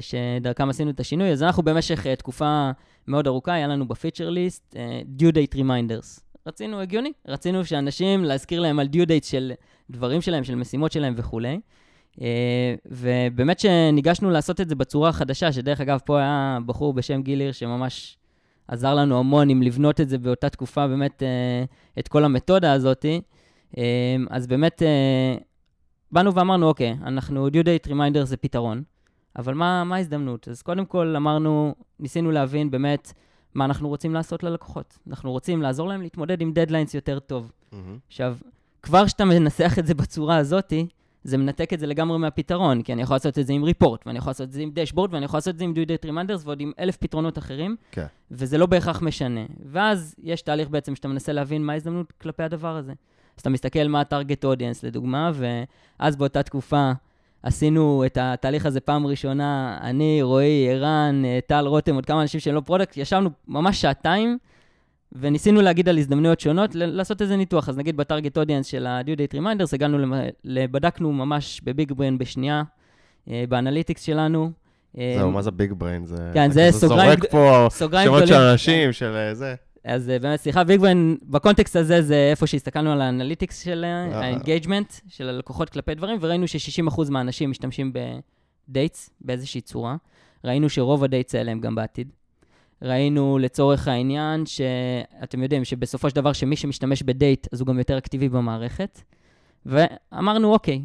[0.00, 1.32] שדרכם עשינו את השינוי.
[1.32, 2.70] אז אנחנו במשך uh, תקופה
[3.08, 6.20] מאוד ארוכה, היה לנו בפיצ'ר ליסט uh, due date reminders.
[6.46, 9.52] רצינו, הגיוני, רצינו שאנשים, להזכיר להם על due dates של
[9.90, 11.60] דברים שלהם, של משימות שלהם וכולי.
[12.16, 12.22] Uh,
[12.86, 17.58] ובאמת שניגשנו לעשות את זה בצורה חדשה, שדרך אגב, פה היה בחור בשם גיל הירש
[17.58, 18.16] שממש
[18.70, 21.64] עזר לנו המון עם לבנות את זה באותה תקופה, באמת, אה,
[21.98, 23.06] את כל המתודה הזאת.
[23.78, 25.34] אה, אז באמת, אה,
[26.12, 28.82] באנו ואמרנו, אוקיי, אנחנו, due date reminder זה פתרון,
[29.36, 30.48] אבל מה, מה ההזדמנות?
[30.48, 33.12] אז קודם כל אמרנו, ניסינו להבין באמת
[33.54, 34.98] מה אנחנו רוצים לעשות ללקוחות.
[35.08, 37.52] אנחנו רוצים לעזור להם להתמודד עם דדליינס יותר טוב.
[37.72, 37.98] מהמם.
[38.08, 38.36] עכשיו,
[38.82, 40.86] כבר כשאתה מנסח את זה בצורה הזאתי,
[41.24, 44.18] זה מנתק את זה לגמרי מהפתרון, כי אני יכול לעשות את זה עם ריפורט, ואני
[44.18, 45.74] יכול לעשות את זה עם דשבורד, ואני יכול לעשות את זה עם
[46.06, 48.06] reminders, ועוד עם אלף פתרונות אחרים, כן.
[48.30, 49.40] וזה לא בהכרח משנה.
[49.66, 52.92] ואז יש תהליך בעצם שאתה מנסה להבין מה ההזדמנות כלפי הדבר הזה.
[53.36, 56.92] אז אתה מסתכל מה ה-target audience לדוגמה, ואז באותה תקופה
[57.42, 62.40] עשינו את התהליך הזה פעם ראשונה, אני, רועי, ערן, אה, טל רותם, עוד כמה אנשים
[62.40, 64.38] שהם לא product, ישבנו ממש שעתיים,
[65.12, 67.68] וניסינו להגיד על הזדמנויות שונות, לעשות איזה ניתוח.
[67.68, 72.62] אז נגיד ב target audience של ה-due date reminders, הגענו, בדקנו ממש בביג בריין בשנייה,
[73.30, 74.50] אה, ב analytics שלנו.
[74.98, 76.06] אה, זהו, מה זה ביג בריין?
[76.06, 76.30] זה...
[76.34, 77.68] כן, זה סוגריים זורק פה
[78.04, 78.34] שמות של.
[78.34, 79.54] אנשים, של אה, זה.
[79.84, 83.64] אז אה, באמת, סליחה, ביג בריין, ב context הזה זה איפה שהסתכלנו על ה analytics
[83.64, 84.20] של אה.
[84.20, 87.92] ה engagement, של הלקוחות כלפי דברים, וראינו ש-60% מהאנשים משתמשים
[88.68, 89.96] ב dates באיזושהי צורה.
[90.44, 92.12] ראינו שרוב ה dates האלה הם גם בעתיד.
[92.82, 97.98] ראינו לצורך העניין שאתם יודעים שבסופו של דבר שמי שמשתמש בדייט אז הוא גם יותר
[97.98, 99.00] אקטיבי במערכת.
[99.66, 100.84] ואמרנו, אוקיי,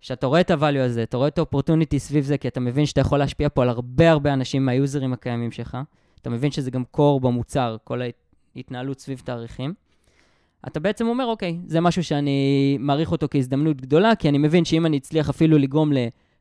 [0.00, 2.60] כשאתה רואה את ה value הזה, אתה רואה את ה opportunity סביב זה, כי אתה
[2.60, 5.78] מבין שאתה יכול להשפיע פה על הרבה הרבה אנשים מה users-ים הקיימים שלך,
[6.24, 8.00] אתה מבין שזה גם core במוצר, כל
[8.56, 9.74] ההתנהלות סביב תאריכים.
[10.66, 14.86] אתה בעצם אומר, אוקיי, זה משהו שאני מעריך אותו כהזדמנות גדולה, כי אני מבין שאם
[14.86, 15.92] אני אצליח אפילו לגרום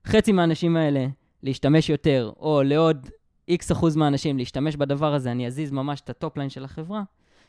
[0.06, 1.08] לחצי מהאנשים האלה
[1.44, 3.10] להשתמש יותר, או לעוד
[3.48, 7.04] X אחוז מהאנשים להשתמש בדבר הזה, אני אזיז ממש את ה top line של החברה,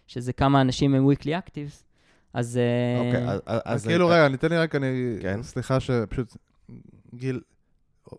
[0.06, 1.82] שזה כמה אנשים הם weekly actives,
[2.32, 2.56] אז...
[2.58, 3.60] אה, אוקיי, אז- אז...
[3.64, 5.16] אז כאילו, רגע, ניתן לי רק, אני...
[5.22, 5.42] כן.
[5.42, 6.36] סליחה שפשוט...
[7.14, 7.40] גיל,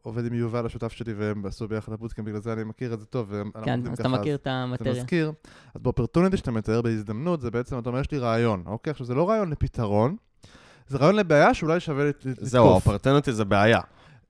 [0.01, 3.05] עובד עם יובל, השותף שלי, והם עשו ביחד הבוטקאמפ, בגלל זה אני מכיר את זה
[3.05, 3.31] טוב,
[3.63, 4.93] כן, אז ככה, אתה מכיר את זה המטריה.
[4.93, 5.31] מזכיר.
[5.75, 8.91] אז באופרטוניטי שאתה מתאר בהזדמנות, זה בעצם, אתה אומר, יש לי רעיון, אוקיי?
[8.91, 10.15] עכשיו, זה לא רעיון לפתרון,
[10.87, 12.43] זה רעיון לבעיה שאולי שווה לת- לתקוף.
[12.47, 13.79] זהו, האופרטנטי זה בעיה.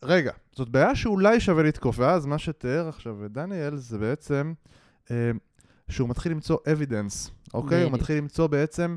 [0.03, 4.53] רגע, זאת בעיה שאולי שווה לתקוף, ואז מה שתיאר עכשיו דניאל זה בעצם
[5.11, 5.31] אה,
[5.89, 7.83] שהוא מתחיל למצוא evidence, אוקיי?
[7.83, 7.91] הוא.
[7.91, 8.95] מתחיל למצוא בעצם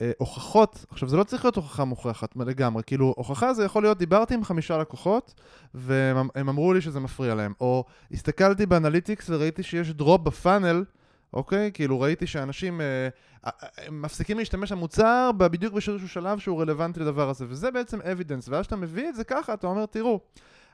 [0.00, 3.98] אה, הוכחות, עכשיו זה לא צריך להיות הוכחה מוכחת לגמרי, כאילו הוכחה זה יכול להיות,
[3.98, 5.34] דיברתי עם חמישה לקוחות
[5.74, 10.28] והם הם אמרו לי שזה מפריע להם, או הסתכלתי ב analytics וראיתי שיש drop ב
[10.28, 10.84] funnel,
[11.32, 11.70] אוקיי?
[11.74, 13.08] כאילו ראיתי שאנשים אה,
[13.46, 13.50] אה,
[13.86, 18.60] הם מפסיקים להשתמש במוצר בדיוק באיזשהו שלב שהוא רלוונטי לדבר הזה, וזה בעצם evidence, ואז
[18.60, 20.20] כשאתה מביא את זה ככה, אתה אומר, תראו,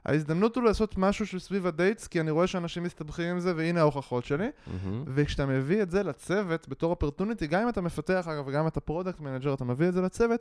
[0.07, 3.81] ההזדמנות הוא לעשות משהו שסביב ה dates, כי אני רואה שאנשים מסתבכים עם זה, והנה
[3.81, 4.47] ההוכחות שלי.
[4.67, 5.05] מהמם.
[5.07, 8.81] וכשאתה מביא את זה לצוות בתור opportunity, גם אם אתה מפתח אגב וגם אם אתה
[8.81, 10.41] product manager, אתה מביא את זה לצוות,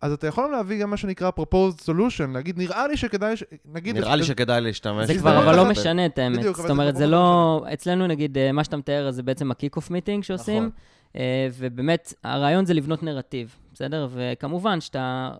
[0.00, 3.44] אז אתה יכול להביא גם מה שנקרא proposed solution, להגיד, נראה לי שכדאי, ש...
[3.72, 3.96] נגיד...
[3.96, 5.06] נראה לי שכדאי להשתמש.
[5.06, 5.70] זה כבר לא אבל לא.
[5.70, 6.38] משנה את האמת.
[6.38, 7.72] בדיוק, זאת זה אומרת, כבר זה פחות לא...
[7.72, 10.62] אצלנו נגיד, אה, מה שאתה מתאר, זה בעצם ה kick-off meeting שעושים.
[10.62, 10.70] נכון.
[11.16, 14.08] אה, ובאמת, הרעיון זה לבנות נרטיב, בסדר?
[14.12, 15.30] וכמובן שאתה...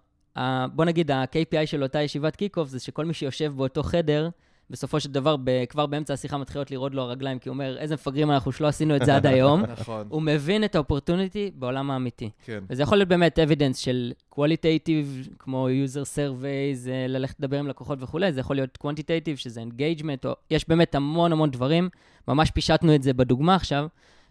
[0.41, 4.29] ה- בוא נגיד, ה-KPI של אותה ישיבת kick-off זה שכל מי שיושב באותו חדר,
[4.71, 7.95] בסופו של דבר, ב- כבר באמצע השיחה מתחילות לרעוד לו הרגליים, כי הוא אומר, איזה
[7.95, 9.63] מפגרים אנחנו שלא עשינו את זה עד היום.
[9.81, 12.31] נכון, הוא מבין את ה opportunity בעולם האמיתי.
[12.45, 12.65] כן.
[12.71, 17.99] וזה יכול להיות באמת evidence של qualitative, כמו user surveys, אה, ללכת לדבר עם לקוחות
[18.03, 21.89] וכולי, זה יכול להיות quantitative, שזה engagement, או יש באמת המון המון דברים,
[22.29, 23.87] ממש פישטנו את זה בדוגמה עכשיו,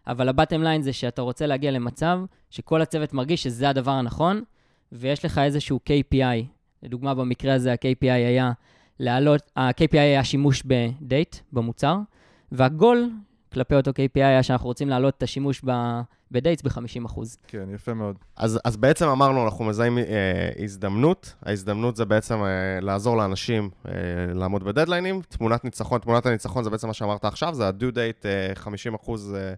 [0.07, 2.19] אבל ה bottom line זה שאתה רוצה להגיע למצב
[2.49, 4.41] שכל הצוות מרגיש שזה הדבר הנכון,
[4.91, 6.45] ויש לך איזשהו KPI.
[6.83, 8.51] לדוגמה, במקרה הזה ה-KPI היה
[8.99, 11.97] להעלות, ה-KPI היה שימוש בדייט, במוצר,
[12.51, 13.09] והגול
[13.53, 17.19] כלפי אותו KPI היה שאנחנו רוצים להעלות את השימוש ב- ב dates ב-50%.
[17.47, 18.15] כן, יפה מאוד.
[18.37, 20.03] אז, אז בעצם אמרנו, אנחנו מזהים אה,
[20.63, 21.33] הזדמנות.
[21.43, 23.93] ההזדמנות זה בעצם אה, לעזור לאנשים אה,
[24.33, 25.21] לעמוד בדדליינים.
[25.21, 29.35] תמונת ניצחון, תמונת הניצחון זה בעצם מה שאמרת עכשיו, זה ה-due date, אה, 50 אחוז,
[29.35, 29.53] אה,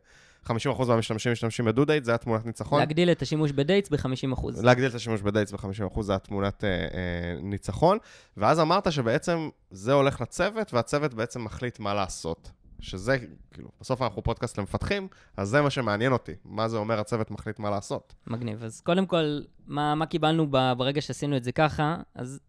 [0.46, 2.80] 50 אחוז מהמשתמשים משתמשים date, זה התמונת ניצחון.
[2.80, 4.48] להגדיל את השימוש ב dates ב-50%.
[4.64, 7.98] להגדיל את השימוש ב dates ב-50%, זה התמונת אה, אה, ניצחון.
[8.38, 12.52] ואז אמרת שבעצם זה הולך לצוות, והצוות בעצם מחליט מה לעשות.
[12.80, 13.18] שזה,
[13.54, 16.32] כאילו, בסוף אנחנו פודקאסט למפתחים, אז זה מה שמעניין אותי.
[16.46, 18.14] מה זה אומר הצוות מחליט מה לעשות.
[18.28, 18.64] מגניב.
[18.64, 21.98] אז קודם כל, מה, מה קיבלנו ברגע שעשינו את זה ככה?
[22.16, 22.40] אז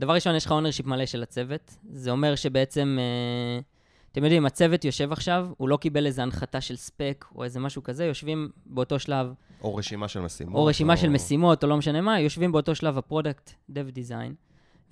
[0.00, 1.76] דבר ראשון, יש לך ownership מלא של הצוות.
[1.92, 3.60] זה אומר שבעצם, אה,
[4.12, 7.82] אתם יודעים, הצוות יושב עכשיו, הוא לא קיבל איזו הנחתה של ספק או איזה משהו
[7.82, 10.54] כזה, יושבים באותו שלב, או רשימה של משימות.
[10.54, 14.32] או רשימה של משימות, או לא משנה מה, יושבים באותו שלב ה product, dev design,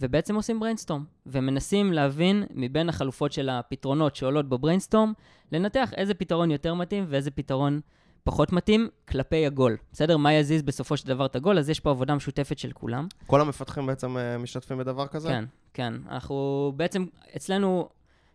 [0.00, 5.12] ובעצם עושים בריינסטורם, ומנסים להבין מבין החלופות של הפתרונות שעולות בבריינסטורם,
[5.52, 7.80] לנתח איזה פתרון יותר מתאים ואיזה פתרון
[8.24, 9.76] פחות מתאים כלפי הגול.
[9.92, 10.16] בסדר?
[10.16, 11.58] מה יזיז בסופו של דבר את הגול?
[11.58, 13.06] אז יש פה עבודה משותפת של כולם.
[13.26, 15.28] כל המפתחים בעצם אה, משתתפים בדבר כזה?
[15.28, 15.94] כן, כן.
[16.08, 17.04] אנחנו בעצם,
[17.36, 17.88] אצלנו,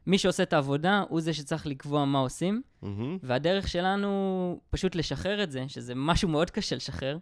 [0.08, 5.44] מי שעושה את העבודה הוא זה שצריך לקבוע מה עושים, מהמם, והדרך שלנו פשוט לשחרר
[5.44, 7.18] את זה, שזה משהו מאוד קשה לשחרר.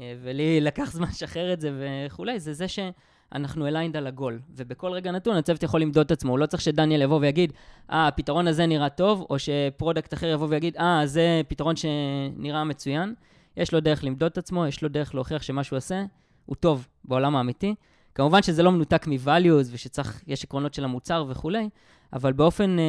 [0.00, 4.40] אה, ולי לקח זמן לשחרר את זה וכולי, זה זה שאנחנו aligned על הגול.
[4.56, 7.52] ובכל רגע נתון הצוות יכול למדוד את עצמו, הוא לא צריך שדניאל יבוא ויגיד,
[7.90, 12.64] אה, הפתרון הזה נראה טוב, או ש product אחר יבוא ויגיד, אה, זה פתרון שנראה
[12.64, 13.14] מצוין.
[13.56, 16.04] יש לו דרך למדוד את עצמו, יש לו דרך להוכיח שמה שהוא עושה
[16.46, 17.74] הוא טוב בעולם האמיתי.
[18.18, 21.68] כמובן שזה לא מנותק מ-values ושצריך, יש עקרונות של המוצר וכולי,
[22.12, 22.84] אבל באופן אה,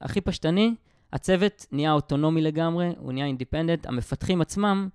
[0.00, 0.74] הכי פשטני,
[1.12, 4.88] הצוות נהיה אוטונומי לגמרי, הוא נהיה independent, המפתחים עצמם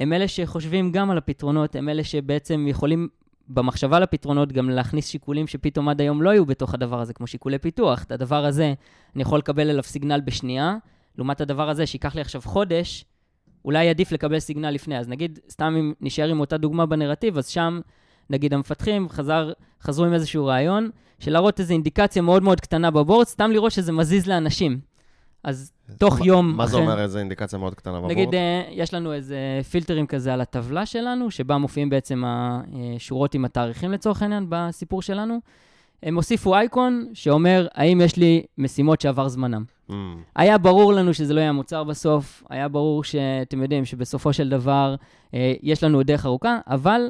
[0.00, 3.08] הם אלה שחושבים גם על הפתרונות, הם אלה שבעצם יכולים
[3.48, 7.26] במחשבה על הפתרונות גם להכניס שיקולים שפתאום עד היום לא היו בתוך הדבר הזה, כמו
[7.26, 8.02] שיקולי פיתוח.
[8.02, 8.74] את הדבר הזה,
[9.14, 10.76] אני יכול לקבל אליו סיגנל בשנייה,
[11.16, 13.04] לעומת הדבר הזה שייקח לי עכשיו חודש,
[13.64, 14.98] אולי עדיף לקבל סיגנל לפני.
[14.98, 17.80] אז נגיד, סתם אם נשאר עם אותה דוגמה בנרטיב, אז שם,
[18.30, 23.26] נגיד המפתחים חזר, חזרו עם איזשהו רעיון, של להראות איזו אינדיקציה מאוד מאוד קטנה בבורד,
[23.26, 24.78] סתם לראות שזה מזיז לאנשים.
[25.44, 28.10] אז תוך מה- יום מה זה אחרי- אומר איזה אינדיקציה מאוד קטנה בבורד?
[28.12, 29.36] נגיד, אה, יש לנו איזה
[29.70, 35.38] פילטרים כזה על הטבלה שלנו, שבה מופיעים בעצם השורות עם התאריכים לצורך העניין בסיפור שלנו.
[36.02, 39.64] הם הוסיפו אייקון שאומר, האם יש לי משימות שעבר זמנם.
[39.88, 40.16] מהמם.
[40.36, 44.94] היה ברור לנו שזה לא יהיה המוצר בסוף, היה ברור שאתם יודעים שבסופו של דבר
[45.34, 47.00] אה, יש לנו עוד דרך ארוכה, אבל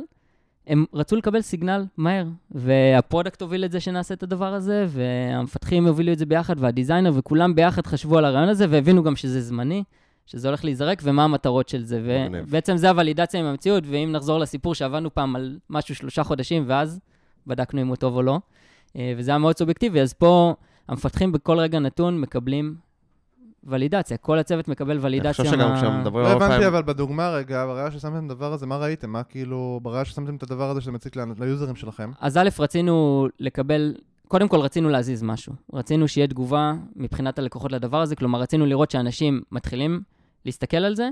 [0.67, 5.87] הם רצו לקבל signal מהר, וה product הוביל את זה שנעשה את הדבר הזה, והמפתחים
[5.87, 9.41] הובילו את זה ביחד, וה designer, וכולם ביחד חשבו על הרעיון הזה, והבינו גם שזה
[9.41, 9.85] זמני,
[10.27, 12.29] שזה הולך להיזרק, ומה המטרות של זה.
[12.33, 17.01] ובעצם זה הוולידציה עם המציאות, ואם נחזור לסיפור שעבדנו פעם על משהו שלושה חודשים, ואז
[17.47, 18.39] בדקנו אם הוא טוב או לא,
[18.97, 20.55] אה, וזה היה מאוד סובייקטיבי, אז פה
[20.89, 22.75] המפתחים בכל רגע נתון מקבלים
[23.65, 25.33] ולידציה, כל הצוות מקבל אני ולידציה.
[25.45, 26.67] חושב שגם כשמדברים לא הרבה הבנתי.
[26.67, 29.11] אבל בדוגמה רגע, ברגע ששמתם את הדבר הזה, מה ראיתם?
[29.11, 32.11] מה כאילו, ברגע ששמתם את הדבר הזה שזה מציק ליוזרים שלכם?
[32.21, 33.95] אז א', רצינו לקבל
[34.29, 35.53] קודם כל רצינו להזיז משהו.
[35.73, 40.01] רצינו שיהיה תגובה מבחינת הלקוחות לדבר הזה, כלומר, רצינו לראות שאנשים מתחילים
[40.47, 41.09] להסתכל על זה,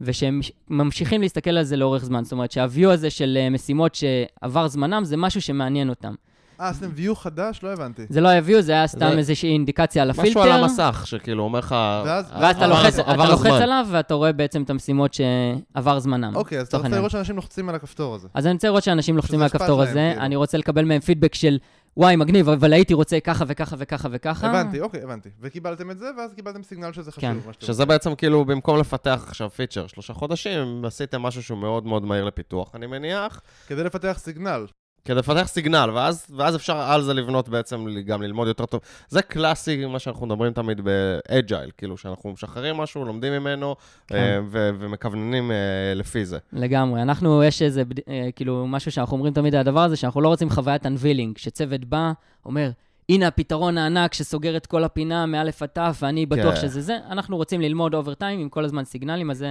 [0.00, 2.24] ושהם מש- ממשיכים להסתכל על זה לאורך זמן.
[2.24, 6.14] זאת אומרת, שה-view הזה של אה, משימות שעבר זמנם, זה משהו שמעניין אותם.
[6.60, 7.60] אה, עשיתם view חדש?
[7.62, 8.02] לא הבנתי.
[8.08, 10.30] זה לא היה view, זה היה סתם זה- איזושהי אינדיקציה על הפילטר.
[10.30, 11.72] משהו על המסך, שכאילו אומר לך...
[12.04, 13.50] ואז- ואז אתה עבר- לוחץ, עבר אתה לוחץ.
[13.50, 16.36] עליו, ואתה רואה בעצם את המשימות שעבר זמנם.
[16.36, 16.88] אוקיי, אז אתה רוצה.
[16.88, 18.28] לראות שאנשים לוחצים על הכפתור הזה.
[18.34, 20.24] אז אני רוצה לראות שאנשים לוחצים על הכפתור הזה, כאילו.
[20.26, 21.58] אני רוצה לקבל מהם פידבק של,
[21.96, 24.46] וואי, מגניב, אבל הייתי רוצה ככה וככה וככה וככה.
[24.50, 25.28] הבנתי, אוקיי, הבנתי.
[25.40, 27.20] וקיבלתם את זה, ואז קיבלתם סיגנל שזה חשוב.
[27.20, 27.36] כן.
[27.66, 32.24] שזה בעצם כאילו, במקום לפתח עכשיו פיצ'ר שלושה חודשים, עשיתם משהו שהוא מאוד מאוד מהיר
[32.24, 34.66] לפיתוח, אני מניח, כדי לפתח signal.
[35.04, 38.80] כדי לפתח signal, ואז, ואז אפשר על זה לבנות בעצם גם ללמוד יותר טוב.
[39.08, 44.16] זה קלאסי, מה שאנחנו מדברים תמיד ב agile, כאילו שאנחנו משחררים משהו, לומדים ממנו, כן.
[44.16, 45.56] אה, ו- ומכווננים אה,
[45.94, 46.38] לפי זה.
[46.52, 47.02] לגמרי.
[47.02, 50.50] אנחנו, יש איזה, אה, כאילו, משהו שאנחנו אומרים תמיד על הדבר הזה, שאנחנו לא רוצים
[50.50, 52.12] חוויית unveiling, שצוות בא,
[52.44, 52.70] אומר,
[53.08, 56.60] הנה הפתרון הענק שסוגר את כל הפינה מאלף עד תף, ואני בטוח כן.
[56.60, 56.98] שזה זה.
[57.10, 59.48] אנחנו רוצים ללמוד over time עם כל הזמן סיגנלים, אז זה,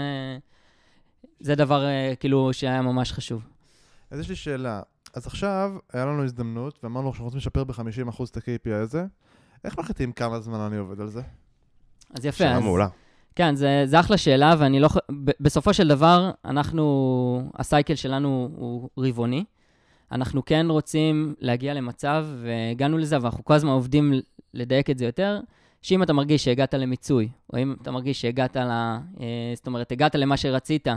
[1.39, 1.85] זה דבר,
[2.19, 3.41] כאילו, שהיה ממש חשוב.
[4.11, 4.81] אז יש לי שאלה.
[5.13, 9.05] אז עכשיו, היה לנו הזדמנות, ואמרנו שאנחנו רוצים לשפר ב-50% את ה-KPI הזה.
[9.63, 11.21] איך מחליטים כמה זמן אני עובד על זה?
[12.17, 12.37] אז יפה.
[12.37, 12.87] שאלה אז, מעולה.
[13.35, 14.89] כן, זה, זה אחלה שאלה, ואני לא...
[15.11, 17.51] ב- בסופו של דבר, אנחנו...
[17.55, 19.43] הסייקל שלנו הוא רבעוני.
[20.11, 24.13] אנחנו כן רוצים להגיע למצב, והגענו לזה, ואנחנו כל הזמן עובדים
[24.53, 25.39] לדייק את זה יותר,
[25.81, 28.69] שאם אתה מרגיש שהגעת למיצוי, או אם אתה מרגיש שהגעת ל...
[28.69, 28.97] אה,
[29.55, 30.87] זאת אומרת, הגעת למה שרצית,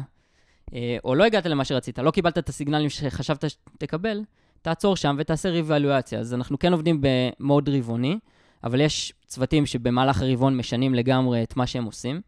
[1.05, 4.21] או לא הגעת למה שרצית, לא קיבלת את הסיגנלים שחשבת שתקבל,
[4.63, 6.19] תעצור שם ותעשה ריבלואציה.
[6.21, 8.19] אז אנחנו כן עובדים במוד רבעוני,
[8.65, 12.21] אבל יש צוותים שבמהלך הרבעון משנים לגמרי את מה שהם עושים.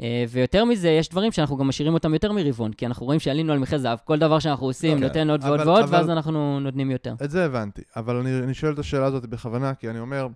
[0.00, 3.52] אה, ויותר מזה, יש דברים שאנחנו גם משאירים אותם יותר מרבעון, כי אנחנו רואים שעלינו
[3.52, 5.08] על מחיר זהב, כל דבר שאנחנו עושים אוקיי.
[5.08, 7.14] נותן עוד ועוד אבל- ועוד, אבל- ואז אנחנו נותנים יותר.
[7.24, 10.26] את זה הבנתי, אבל אני, אני שואל את השאלה הזאת בכוונה, כי אני אומר,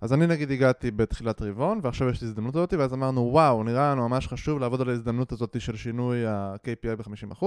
[0.00, 3.90] אז אני נגיד הגעתי בתחילת רבעון, ועכשיו יש לי הזדמנות הזאת, ואז אמרנו, וואו, נראה
[3.90, 7.44] לנו ממש חשוב לעבוד על ההזדמנות הזאת של שינוי ה-KPI ב-50%.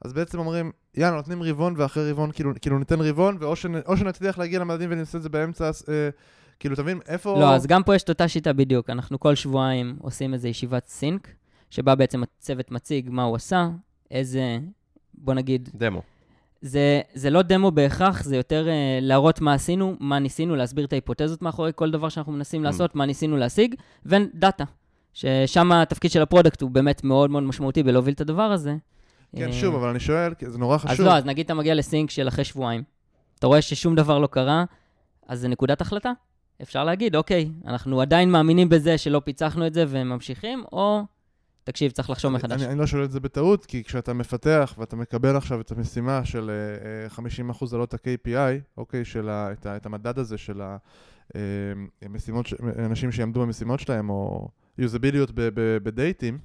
[0.00, 4.38] אז בעצם אומרים, יאללה, נותנים רבעון, ואחרי רבעון, כאילו, כאילו ניתן רבעון, ואו שנ, שנצליח
[4.38, 6.08] להגיע למדדים ונעשה את זה באמצע, אה,
[6.58, 7.40] כאילו, אתה מבין, איפה...
[7.40, 8.90] לא, אז גם פה יש את אותה שיטה בדיוק.
[8.90, 11.28] אנחנו כל שבועיים עושים איזו ישיבת סינק,
[11.70, 13.68] שבה בעצם הצוות מציג מה הוא עשה,
[14.10, 14.58] איזה,
[15.14, 16.02] בוא נגיד, דמו.
[16.60, 20.92] זה, זה לא דמו בהכרח, זה יותר uh, להראות מה עשינו, מה ניסינו, להסביר את
[20.92, 23.74] ההיפותזות מאחורי כל דבר שאנחנו מנסים לעשות, מה ניסינו להשיג,
[24.06, 24.64] ודאטה.
[25.12, 28.76] ששם התפקיד של ה product הוא באמת מאוד מאוד משמעותי בלהוביל את הדבר הזה.
[29.36, 30.90] כן, אה, שוב, אבל אני שואל, כי זה נורא חשוב.
[30.90, 32.82] אז לא, אז נגיד אתה מגיע ל sync של אחרי שבועיים,
[33.38, 34.64] אתה רואה ששום דבר לא קרה,
[35.28, 36.12] אז זה נקודת החלטה.
[36.62, 41.02] אפשר להגיד, אוקיי, אנחנו עדיין מאמינים בזה שלא פיצחנו את זה וממשיכים, או,
[41.68, 42.62] תקשיב, צריך לחשוב מחדש.
[42.62, 46.24] אני, אני לא שואל את זה בטעות, כי כשאתה מפתח ואתה מקבל עכשיו את המשימה
[46.24, 50.62] של אה, אה, 50% עלות ה-KPI, אוקיי, של ה, את, ה, את המדד הזה של
[52.02, 55.30] המשימות, ש- אנשים שיעמדו במשימות שלהם, או יוזביליות
[55.82, 56.38] בדייטים,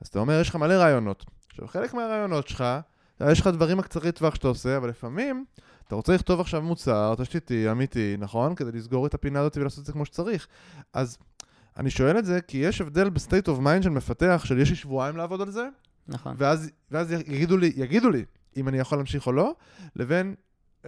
[0.00, 1.24] אז אתה אומר, יש לך מלא רעיונות.
[1.50, 2.64] עכשיו, חלק מהרעיונות שלך,
[3.30, 5.44] יש לך דברים הקצרי טווח שאתה עושה, אבל לפעמים
[5.86, 8.54] אתה רוצה לכתוב עכשיו מוצר תשתיתי, אמיתי, נכון?
[8.54, 10.46] כדי לסגור את הפינה הזאת ולעשות את זה כמו שצריך.
[10.92, 11.18] אז
[11.76, 14.70] אני שואל את זה כי יש הבדל ב state of mind של מפתח, של יש
[14.70, 15.68] לי שבועיים לעבוד על זה,
[16.08, 16.34] נכון.
[16.38, 18.24] ואז, ואז יגידו לי, יגידו לי
[18.56, 19.54] אם אני יכול להמשיך או לא,
[19.96, 20.34] לבין,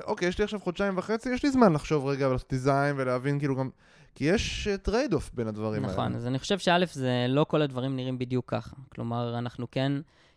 [0.04, 3.56] אוקיי, יש לי עכשיו חודשיים וחצי, יש לי זמן לחשוב רגע ולעשות design ולהבין כאילו
[3.56, 3.70] גם...
[4.14, 5.92] כי יש trade-off בין הדברים האלה.
[5.92, 8.76] נכון, אז אני חושב שא', זה לא כל הדברים נראים בדיוק ככה.
[8.88, 9.92] כלומר, אנחנו כן,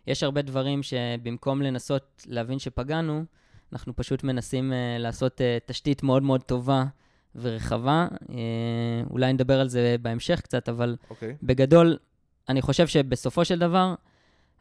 [0.06, 3.24] יש הרבה דברים שבמקום לנסות להבין שפגענו,
[3.72, 6.84] אנחנו פשוט מנסים uh, לעשות uh, תשתית מאוד מאוד טובה
[7.40, 8.06] ורחבה.
[8.22, 8.28] Uh,
[9.10, 11.36] אולי נדבר על זה בהמשך קצת, אבל אוקיי.
[11.42, 11.96] בגדול,
[12.48, 13.94] אני חושב שבסופו של דבר,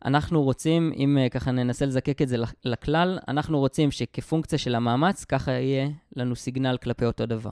[0.05, 4.75] אנחנו רוצים, אם uh, ככה ננסה לזקק את זה לכ- לכלל, אנחנו רוצים שכפונקציה של
[4.75, 7.51] המאמץ, ככה יהיה לנו signal כלפי אותו דבר.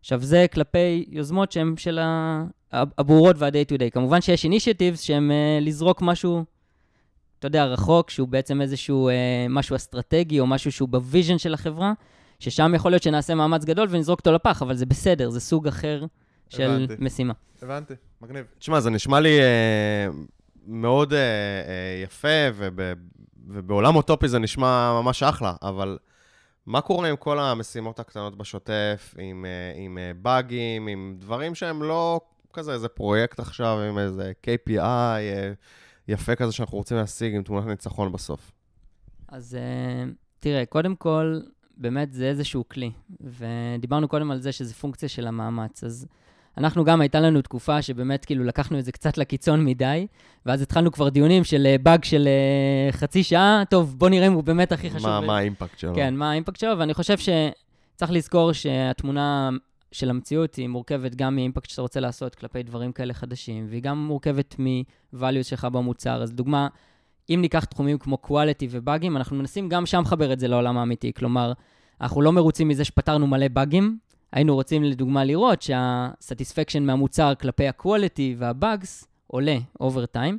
[0.00, 1.98] עכשיו, זה כלפי יוזמות שהן של
[2.72, 3.90] הברורות וה-day to day.
[3.90, 6.44] כמובן שיש initiatives שהן uh, לזרוק משהו,
[7.38, 9.12] אתה יודע, רחוק, שהוא בעצם איזשהו uh,
[9.48, 11.92] משהו אסטרטגי או משהו שהוא ב vision של החברה,
[12.38, 16.04] ששם יכול להיות שנעשה מאמץ גדול ונזרוק אותו לפח, אבל זה בסדר, זה סוג אחר
[16.48, 16.94] של הבנתי.
[16.98, 17.34] משימה.
[17.62, 18.44] הבנתי, מגניב.
[18.58, 20.08] תשמע, זה נשמע לי אה,
[20.66, 22.80] מאוד אה, אה, יפה, וב,
[23.46, 25.98] ובעולם אוטופי זה נשמע ממש אחלה, אבל
[26.66, 31.82] מה קורה עם כל המשימות הקטנות בשוטף, עם, אה, עם אה, באגים, עם דברים שהם
[31.82, 32.20] לא
[32.52, 35.52] כזה איזה פרויקט עכשיו, עם איזה KPI אה,
[36.08, 38.52] יפה כזה שאנחנו רוצים להשיג עם תמונת ניצחון בסוף?
[39.28, 41.40] אז uh, תראה, קודם כל,
[41.78, 46.06] באמת זה איזשהו כלי, ודיברנו קודם על זה שזה פונקציה של המאמץ, אז
[46.58, 50.06] אנחנו גם, הייתה לנו תקופה שבאמת כאילו לקחנו את זה קצת לקיצון מדי,
[50.46, 54.32] ואז התחלנו כבר דיונים של אה, באג של uh, חצי שעה, טוב, בוא נראה אם
[54.32, 55.08] הוא באמת הכי חשוב.
[55.08, 55.94] מה, ו- מה האימפקט שלו?
[55.94, 57.16] כן, מה האימפקט שלו, ואני חושב
[57.96, 59.50] צריך לזכור שהתמונה
[59.92, 64.06] של המציאות היא מורכבת גם מאימפקט שאתה רוצה לעשות כלפי דברים כאלה חדשים, והיא גם
[64.06, 66.22] מורכבת מ-values שלך במוצר.
[66.22, 66.68] אז דוגמה,
[67.30, 71.12] אם ניקח תחומים כמו quality ובאגים, אנחנו מנסים גם שם לחבר את זה לעולם האמיתי.
[71.12, 71.52] כלומר,
[72.00, 73.98] אנחנו לא מרוצים מזה שפתרנו מלא באגים,
[74.32, 80.36] היינו רוצים לדוגמה לראות שה-satisfaction מהמוצר כלפי ה-quality וה-bugs עולה over time.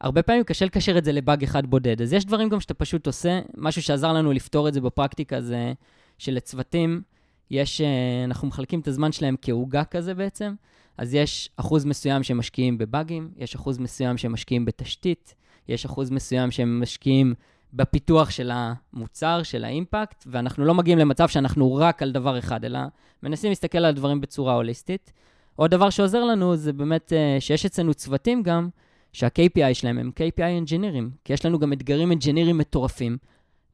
[0.00, 2.02] הרבה פעמים קשה לקשר את זה לבאג אחד בודד.
[2.02, 5.72] אז יש דברים גם שאתה פשוט עושה, משהו שעזר לנו לפתור את זה בפרקטיקה זה
[6.18, 7.02] שלצוותים,
[7.50, 10.54] יש, אה, אנחנו מחלקים את הזמן שלהם כעוגה כזה בעצם,
[10.98, 15.34] אז יש אחוז מסוים שמשקיעים בבאגים, יש אחוז מסוים שמשקיעים בתשתית,
[15.68, 17.34] יש אחוז מסוים שהם משקיעים
[17.72, 22.78] בפיתוח של המוצר, של האימפקט, ואנחנו לא מגיעים למצב שאנחנו רק על דבר אחד, אלא
[23.22, 25.12] מנסים להסתכל על הדברים בצורה הוליסטית.
[25.56, 28.68] עוד דבר שעוזר לנו זה באמת אה, שיש אצלנו צוותים גם,
[29.12, 33.16] שה-KPI שלהם הם KPI אנג'יניריים, כי יש לנו גם אתגרים אנג'יניריים מטורפים.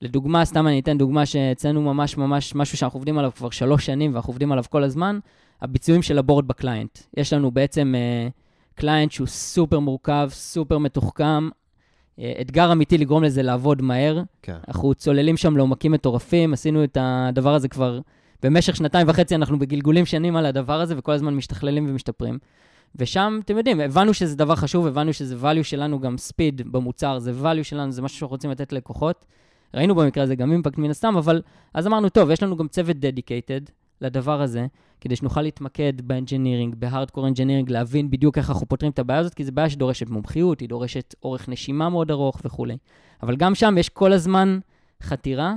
[0.03, 4.15] לדוגמה, סתם אני אתן דוגמה שאצלנו ממש ממש משהו שאנחנו עובדים עליו כבר שלוש שנים
[4.15, 5.19] ואנחנו עובדים עליו כל הזמן,
[5.61, 6.99] הביצועים של ה board ב client.
[7.17, 7.95] יש לנו בעצם
[8.75, 11.49] client uh, שהוא סופר מורכב, סופר מתוחכם,
[12.41, 14.23] אתגר אמיתי לגרום לזה לעבוד מהר.
[14.43, 14.57] כן.
[14.69, 18.01] אנחנו צוללים שם לעומקים מטורפים, עשינו את הדבר הזה כבר
[18.43, 22.39] במשך שנתיים וחצי, אנחנו בגלגולים שנים על הדבר הזה וכל הזמן משתכללים ומשתפרים.
[22.97, 27.33] ושם, אתם יודעים, הבנו שזה דבר חשוב, הבנו שזה value שלנו, גם speed במוצר, זה
[27.43, 29.25] value שלנו, זה משהו שאנחנו רוצים לתת ללקוחות.
[29.75, 31.43] ראינו במקרה הזה גם אימפקט מן הסתם, אבל
[31.75, 33.71] אז אמרנו, טוב, יש לנו גם צוות dedicated
[34.03, 34.67] לדבר הזה,
[35.01, 39.21] כדי שנוכל להתמקד ב engineering, ב hardcore engineering, להבין בדיוק איך אנחנו פותרים את הבעיה
[39.21, 42.77] הזאת, כי זו בעיה שדורשת מומחיות, היא דורשת אורך נשימה מאוד ארוך וכולי.
[43.23, 44.59] אבל גם שם יש כל הזמן
[45.03, 45.55] חתירה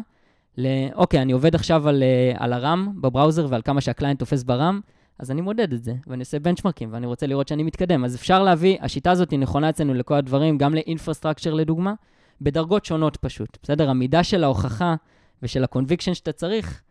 [0.57, 0.67] ל...
[0.93, 4.19] אוקיי, אני עובד עכשיו על, אה, על ה RAM ב browser ועל כמה שה client
[4.19, 4.79] תופס ב RAM,
[5.19, 8.05] אז אני מודד את זה, ואני עושה benchmarkים, ואני רוצה לראות שאני מתקדם.
[8.05, 11.93] אז אפשר להביא, השיטה הזאת היא נכונה אצלנו לכל הדברים, גם ל infrastructure לדוגמה,
[12.41, 13.57] בדרגות שונות פשוט.
[13.63, 13.89] בסדר?
[13.89, 14.95] המידה של ההוכחה
[15.43, 16.81] ושל ה conviction שאתה צריך,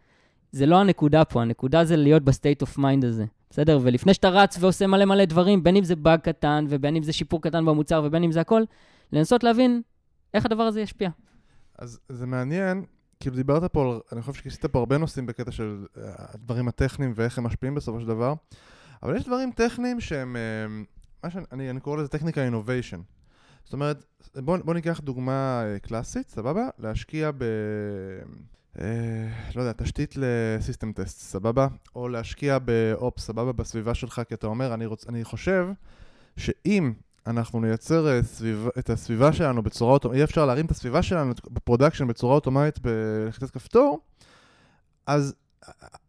[0.55, 3.25] זה לא הנקודה פה, הנקודה זה להיות ב state of mind הזה.
[3.51, 3.79] בסדר?
[3.83, 7.13] ולפני שאתה רץ ועושה מלא מלא דברים, בין אם זה באג קטן, ובין אם זה
[7.13, 8.63] שיפור קטן במוצר, ובין אם זה הכל,
[9.13, 9.83] לנסות להבין
[10.35, 11.11] איך הדבר הזה ישפיע.
[11.79, 12.85] אז זה מעניין,
[13.21, 17.39] כאילו דיברת פה, אני חושב שכיסית פה הרבה נושאים בקטע של אה, הדברים הטכניים ואיך
[17.39, 18.35] הם משפיעים בסופו של דבר,
[19.03, 20.83] אבל יש דברים טכניים שהם, אה,
[21.25, 23.01] מה שאני אני קורא לזה טכניקה אינוביישן.
[23.65, 24.05] זאת אומרת,
[24.37, 26.69] בוא, בוא ניקח דוגמה אה, קלאסית, סבבה?
[26.79, 27.45] להשקיע ב...
[28.81, 28.87] אה,
[29.57, 31.69] לא יודע, תשתית לסיסטם טסט, סבבה?
[31.95, 33.53] או להשקיע באופס, סבבה?
[33.53, 35.67] בסביבה שלך, כי אתה אומר, אני, רוצ, אני חושב
[36.37, 36.93] שאם
[37.27, 41.33] אנחנו נייצר אה, סביב, את הסביבה שלנו בצורה אוטומטית, אי אפשר להרים את הסביבה שלנו
[41.51, 44.01] ב production בצורה אוטומטית בלחיצת כפתור,
[45.07, 45.35] אז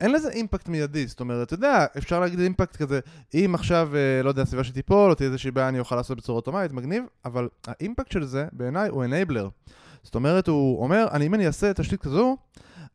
[0.02, 3.00] אין לזה אימפקט מיידי, זאת אומרת, אתה יודע, אפשר להגיד אימפקט כזה,
[3.34, 6.36] אם עכשיו, אה, לא יודע, הסביבה שתיפול, או תהיה איזושהי בעיה אני אוכל לעשות בצורה
[6.36, 9.50] אוטומטית, מגניב, אבל האימפקט של זה, בעיניי, הוא enabler.
[10.06, 12.38] זאת אומרת, הוא אומר, אני, אם אני אעשה תשתית כזו,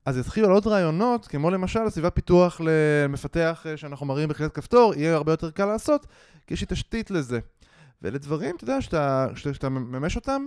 [0.07, 4.95] אז יתחילו על עוד רעיונות, כמו למשל סביבת פיתוח למפתח אה, שאנחנו מראים בלחיצת כפתור,
[4.95, 6.07] יהיה הרבה יותר קל לעשות,
[6.47, 7.39] כי יש לי תשתית לזה.
[8.03, 10.47] ואלה דברים, אתה יודע, שאתה, שאתה ממש אותם,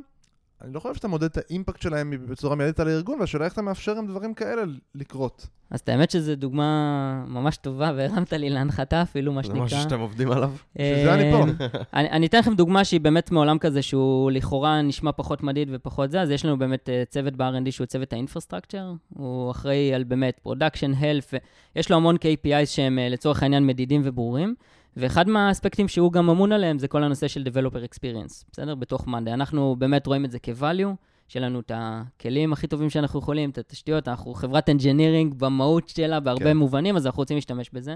[0.63, 3.61] אני לא חושב שאתה מודד את האימפקט שלהם בצורה מיידית על הארגון, והשאלה איך אתה
[3.61, 4.61] מאפשר עם דברים כאלה
[4.95, 5.47] לקרות.
[5.71, 9.57] אז את האמת שזו דוגמה ממש טובה, והרמת לי להנחתה אפילו, מה שנקרא.
[9.57, 10.51] זה משהו שאתם עובדים עליו.
[10.77, 11.65] שזה אני פה.
[11.93, 16.11] אני, אני אתן לכם דוגמה שהיא באמת מעולם כזה, שהוא לכאורה נשמע פחות מדיד ופחות
[16.11, 20.03] זה, אז יש לנו באמת uh, צוות ב-R&D שהוא צוות ה infrastructure, הוא אחראי על
[20.03, 21.33] באמת production, health,
[21.75, 24.55] יש לו המון KPIs שהם uh, לצורך העניין מדידים וברורים.
[24.97, 28.75] ואחד מהאספקטים שהוא גם אמון עליהם זה כל הנושא של Developer Experience, בסדר?
[28.75, 29.33] בתוך מאנדי.
[29.33, 30.95] אנחנו באמת רואים את זה כ-value,
[31.27, 36.19] שיהיה לנו את הכלים הכי טובים שאנחנו יכולים, את התשתיות, אנחנו חברת engineering במהות שלה
[36.19, 36.57] בהרבה כן.
[36.57, 37.95] מובנים, אז אנחנו רוצים להשתמש בזה.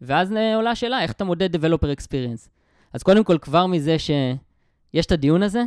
[0.00, 2.48] ואז עולה השאלה, איך אתה מודד Developer Experience?
[2.92, 5.62] אז קודם כל, כבר מזה שיש את הדיון הזה,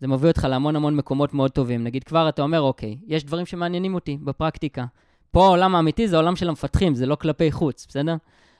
[0.00, 1.84] זה מביא אותך להמון המון מקומות מאוד טובים.
[1.84, 4.84] נגיד, כבר אתה אומר, אוקיי, יש דברים שמעניינים אותי בפרקטיקה.
[5.30, 8.16] פה העולם האמיתי זה העולם של המפתחים, זה לא כלפי חוץ, בסדר?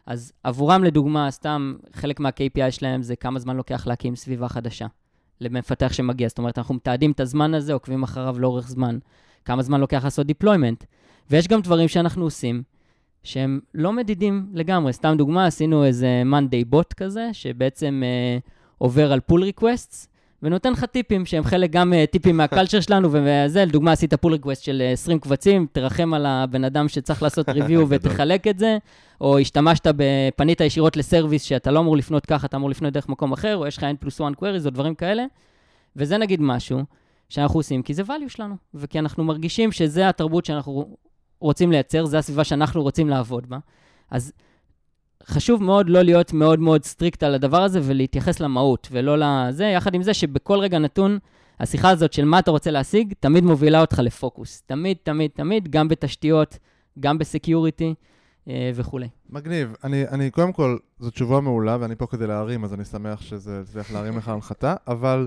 [0.07, 4.87] אז עבורם, לדוגמה, סתם, חלק מה-KPI שלהם זה כמה זמן לוקח להקים סביבה חדשה
[5.41, 6.29] למפתח שמגיע.
[6.29, 8.99] זאת אומרת, אנחנו מתעדים את הזמן הזה, עוקבים אחריו לאורך זמן.
[9.45, 10.85] כמה זמן לוקח לעשות deployment.
[11.31, 12.63] ויש גם דברים שאנחנו עושים
[13.23, 14.93] שהם לא מדידים לגמרי.
[14.93, 18.39] סתם דוגמה, עשינו איזה Monday bot כזה, שבעצם אה,
[18.79, 20.07] עובר על pull requests,
[20.43, 24.33] ונותן לך טיפים שהם חלק גם uh, טיפים מה culture שלנו, וזה, לדוגמה, עשית pull
[24.33, 28.79] request של 20 אה, קבצים, תרחם על הבן אדם שצריך לעשות review ותחלק את זה,
[29.21, 29.87] או השתמשת,
[30.37, 33.57] פנית ישירות ל service שאתה לא אמור לפנות ככה, אתה אמור לפנות דרך מקום אחר,
[33.57, 35.25] או יש לך n פלוס 1 queries או דברים כאלה,
[35.97, 36.81] וזה נגיד משהו
[37.29, 40.97] שאנחנו עושים, כי זה value שלנו, וכי אנחנו מרגישים שזה התרבות שאנחנו
[41.41, 43.59] רוצים לייצר, זה הסביבה שאנחנו רוצים לעבוד בה.
[44.11, 44.33] אז
[45.27, 49.94] חשוב מאוד לא להיות מאוד מאוד strict על הדבר הזה ולהתייחס למהות, ולא לזה, יחד
[49.94, 51.18] עם זה שבכל רגע נתון,
[51.60, 54.62] השיחה הזאת של מה אתה רוצה להשיג, תמיד מובילה אותך לפוקוס.
[54.66, 56.58] תמיד, תמיד, תמיד, גם בתשתיות,
[57.00, 57.94] גם בסקיוריטי
[58.48, 59.08] אה, וכולי.
[59.31, 59.75] מגניב.
[59.85, 63.60] אני, אני, קודם כל, זו תשובה מעולה, ואני פה כדי להרים, אז אני שמח שזה
[63.60, 65.27] הצליח להרים לך הנחתה, אבל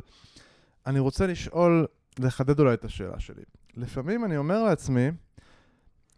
[0.87, 1.87] אני רוצה לשאול,
[2.19, 3.43] לחדד אולי את השאלה שלי.
[3.77, 5.09] לפעמים אני אומר לעצמי,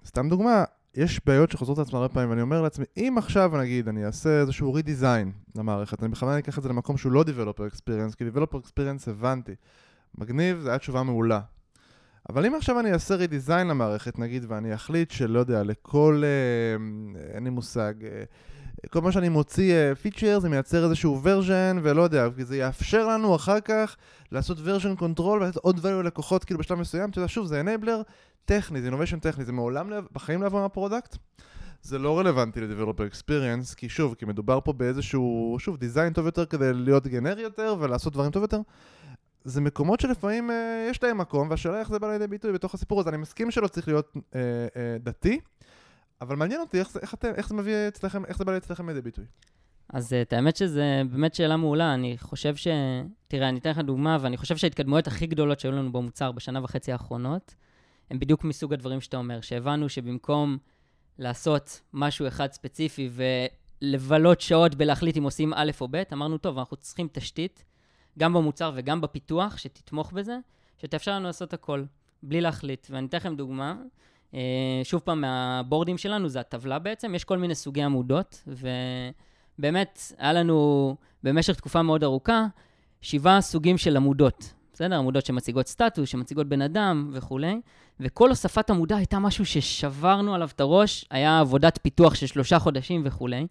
[0.06, 0.64] סתם דוגמה,
[0.96, 4.74] יש בעיות שחוזרות לעצמם הרבה פעמים, ואני אומר לעצמי, אם עכשיו, נגיד, אני אעשה איזשהו
[4.74, 9.10] רידיזיין למערכת, אני בכוונה אקח את זה למקום שהוא לא Developer Experience, כי Developer Experience
[9.10, 9.56] הבנתי.
[10.18, 11.40] מגניב, זו הייתה תשובה מעולה.
[12.30, 16.84] אבל אם עכשיו אני אעשה redesign למערכת, נגיד, ואני אחליט שלא יודע, לכל, אה,
[17.36, 18.24] אין לי מושג, אה,
[18.90, 23.08] כל מה שאני מוציא feature אה, זה מייצר איזשהו version, ולא יודע, כי זה יאפשר
[23.08, 23.96] לנו אחר כך
[24.32, 28.04] לעשות version control ולתת עוד value ללקוחות כאילו בשלב מסוים, אתה יודע, שוב, זה enabler
[28.46, 31.18] טכני, זה innovation טכני, זה מעולם לא- בחיים לא יבוא מה product.
[31.82, 36.46] זה לא רלוונטי ל-Developer Experience, כי שוב, כי מדובר פה באיזשהו, שוב, design טוב יותר
[36.46, 38.60] כדי להיות גנרי יותר ולעשות דברים טוב יותר.
[39.44, 43.00] זה מקומות שלפעמים אה, יש להם מקום, והשאלה איך זה בא לידי ביטוי בתוך הסיפור
[43.00, 43.10] הזה.
[43.10, 44.40] אני מסכים שלא צריך להיות אה,
[44.76, 45.40] אה, דתי,
[46.22, 48.90] אבל מעניין אותי איך זה, איך, אתם, איך זה מביא אצלכם, איך זה בא אצלכם
[48.90, 49.26] לידי ביטוי.
[49.90, 51.94] אז את האמת שזה באמת שאלה מעולה.
[51.94, 52.68] אני חושב ש...
[53.28, 56.92] תראה, אני אתן לך דוגמה, ואני חושב שההתקדמויות הכי גדולות שהיו לנו במוצר בשנה וחצי
[56.92, 57.56] האחרונות,
[58.10, 60.58] הם בדיוק מסוג הדברים שאתה אומר, שהבנו שבמקום
[61.20, 63.10] לעשות משהו אחד ספציפי
[63.82, 67.64] ולבלות שעות בלהחליט אם עושים א' או ב', אמרנו, טוב, אנחנו צריכים תשתית,
[68.20, 70.38] גם במוצר וגם בפיתוח, שתתמוך בזה,
[70.78, 71.84] שתאפשר לנו לעשות הכל,
[72.24, 72.88] בלי להחליט.
[72.90, 73.76] ואני אתן לכם דוגמה.
[74.36, 80.34] אה, שוב פעם, מהבורדים שלנו זה הטבלה בעצם, יש כל מיני סוגי עמודות, ובאמת, היה
[80.34, 82.46] לנו במשך תקופה מאוד ארוכה,
[83.02, 84.54] שבעה סוגים של עמודות.
[84.74, 84.98] בסדר?
[84.98, 87.62] עמודות שמציגות סטטוס, שמציגות בן אדם וכולי,
[88.00, 93.02] וכל הוספת עמודה הייתה משהו ששברנו עליו את הראש, היה עבודת פיתוח של שלושה חודשים
[93.06, 93.48] וכולי,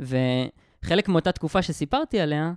[0.00, 2.52] וחלק מאותה תקופה שסיפרתי עליה,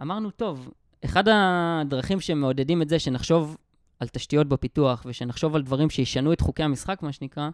[0.00, 0.70] אמרנו, טוב,
[1.04, 3.56] אחד הדרכים שמעודדים את זה, שנחשוב
[4.04, 7.48] על תשתיות בפיתוח ושנחשוב על דברים שישנו את חוקי המשחק, מה שנקרא,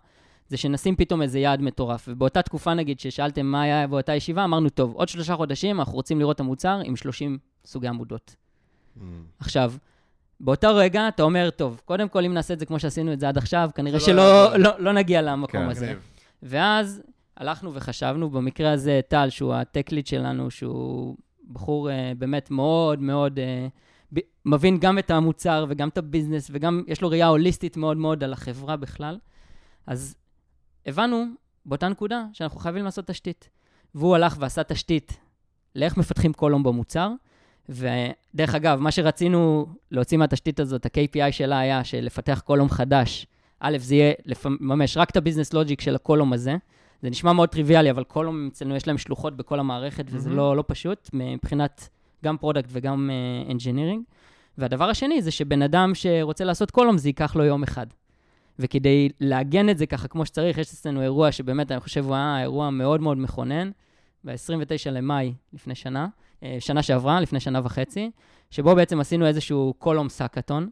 [0.49, 2.09] זה שנשים פתאום איזה יעד מטורף.
[2.09, 6.19] ובאותה תקופה, נגיד, ששאלתם מה היה באותה ישיבה, אמרנו, טוב, עוד שלושה חודשים אנחנו רוצים
[6.19, 8.37] לראות את המוצר עם 30 סוגי עמודות.
[8.97, 9.01] Mm.
[9.39, 9.73] עכשיו,
[10.41, 13.29] באותו רגע אתה אומר, טוב, קודם כל, אם נעשה את זה כמו שעשינו את זה
[13.29, 15.87] עד עכשיו, כנראה לא שלא לא, לא נגיע למקום כן, הזה.
[15.87, 15.99] גניב.
[16.43, 17.03] ואז
[17.37, 21.17] הלכנו וחשבנו, במקרה הזה טל, שהוא הטק-ליד שלנו, שהוא
[21.53, 23.71] בחור uh, באמת מאוד מאוד uh,
[24.45, 28.33] מבין גם את המוצר וגם את הביזנס, וגם יש לו ראייה הוליסטית מאוד מאוד על
[28.33, 29.19] החברה בכלל.
[29.87, 30.17] אז
[30.87, 31.25] הבנו
[31.67, 33.49] באותה נקודה שאנחנו חייבים לעשות תשתית.
[33.95, 35.19] והוא הלך ועשה תשתית
[35.75, 37.11] לאיך מפתחים קולום במוצר,
[37.69, 43.27] ודרך אגב, מה שרצינו להוציא מהתשתית הזאת, ה-KPI שלה היה שלפתח קולום חדש.
[43.61, 46.57] א', זה יהיה לממש רק את ה business logic של ה column הזה.
[47.03, 50.15] זה נשמע מאוד טריוויאלי, אבל column אצלנו יש להם שלוחות בכל המערכת, mm-hmm.
[50.15, 51.89] וזה לא, לא פשוט, מבחינת
[52.25, 53.11] גם product וגם
[53.51, 54.03] engineering.
[54.03, 54.15] Uh,
[54.61, 57.87] והדבר השני זה שבן אדם שרוצה לעשות column, זה ייקח לו יום אחד.
[58.59, 62.41] וכדי לעגן את זה ככה כמו שצריך, יש אצלנו אירוע שבאמת, אני חושב, הוא היה
[62.41, 63.71] אירוע מאוד מאוד מכונן,
[64.25, 66.07] ב-29 למאי לפני שנה,
[66.43, 68.11] אה, שנה שעברה, לפני שנה וחצי,
[68.51, 70.69] שבו בעצם עשינו איזשהו columns-a-thon,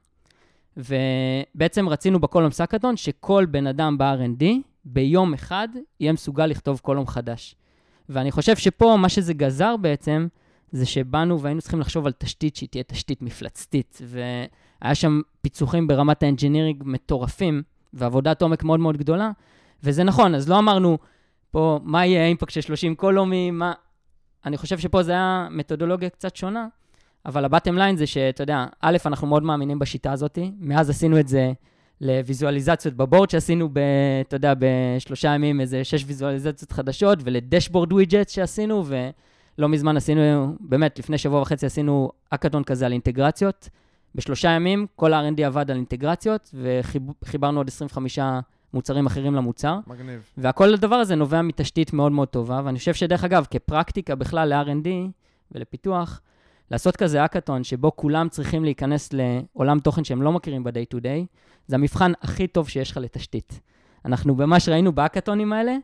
[0.76, 4.44] ובעצם רצינו ב columns-a-thon שכל בן אדם ב-R&D
[4.84, 5.68] ביום אחד
[6.00, 7.54] יהיה מסוגל לכתוב column חדש.
[8.08, 10.28] ואני חושב שפה מה שזה גזר בעצם,
[10.72, 16.22] זה שבאנו והיינו צריכים לחשוב על תשתית שהיא תהיה תשתית מפלצתית, והיה שם פיצוחים ברמת
[16.22, 17.62] ה engineering מטורפים,
[17.92, 19.30] ועבודת עומק מאוד מאוד גדולה,
[19.82, 20.98] וזה נכון, אז לא אמרנו
[21.50, 23.72] פה מה יהיה האימפקט של 30 קולומים, מה...
[24.44, 26.66] אני חושב שפה זה היה מתודולוגיה קצת שונה,
[27.26, 31.20] אבל ה bottom line זה שאתה יודע, א', אנחנו מאוד מאמינים בשיטה הזאת, מאז עשינו
[31.20, 31.52] את זה
[32.00, 33.78] לוויזואליזציות ב board שעשינו, ב,
[34.20, 38.84] אתה יודע, בשלושה ימים איזה שש ויזואליזציות חדשות, ול dashboard widget שעשינו,
[39.58, 43.68] ולא מזמן עשינו, באמת, לפני שבוע וחצי עשינו האקתון כזה על אינטגרציות.
[44.14, 46.54] בשלושה ימים כל ה-R&D עבד על אינטגרציות,
[47.22, 48.18] וחיברנו עוד 25
[48.74, 49.78] מוצרים אחרים למוצר.
[49.86, 50.30] מגניב.
[50.36, 54.88] והכל הדבר הזה נובע מתשתית מאוד מאוד טובה, ואני חושב שדרך אגב, כפרקטיקה בכלל ל-R&D
[55.52, 56.20] ולפיתוח,
[56.70, 61.26] לעשות כזה אקאטון שבו כולם צריכים להיכנס לעולם תוכן שהם לא מכירים ב-day to day,
[61.66, 63.60] זה המבחן הכי טוב שיש לך לתשתית.
[64.04, 65.76] אנחנו ממש ראינו באקאטונים האלה,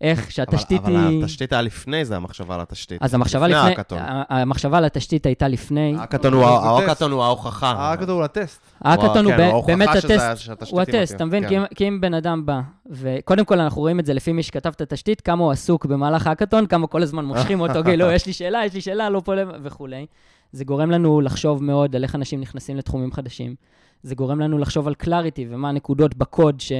[0.00, 0.98] איך שהתשתית אבל, היא...
[0.98, 3.02] אבל התשתית היה לפני זה, המחשבה על התשתית.
[3.02, 3.58] אז המחשבה לפני...
[3.58, 3.98] לפני האקאטון.
[4.28, 5.94] המחשבה על התשתית הייתה לפני...
[5.98, 7.70] האקאטון הוא, האקאטון הוא ההוכחה.
[7.70, 8.60] האקאטון הוא הטסט.
[8.80, 10.50] האקאטון הוא כן, באמת הטסט.
[10.70, 11.48] הוא הטסט, אתה מבין?
[11.48, 11.62] כן.
[11.74, 14.80] כי אם בן אדם בא, וקודם כל אנחנו רואים את זה לפי מי שכתב את
[14.80, 18.64] התשתית, כמה הוא עסוק במהלך האקאטון, כמה כל הזמן מושכים אותו, כאילו, יש לי שאלה,
[18.66, 19.32] יש לי שאלה, לא פה
[19.62, 20.06] וכולי.
[20.52, 23.54] זה גורם לנו לחשוב מאוד על איך אנשים נכנסים לתחומים חדשים.
[24.02, 26.72] זה גורם לנו לחשוב על clarity ומה הנקודות בקוד ש...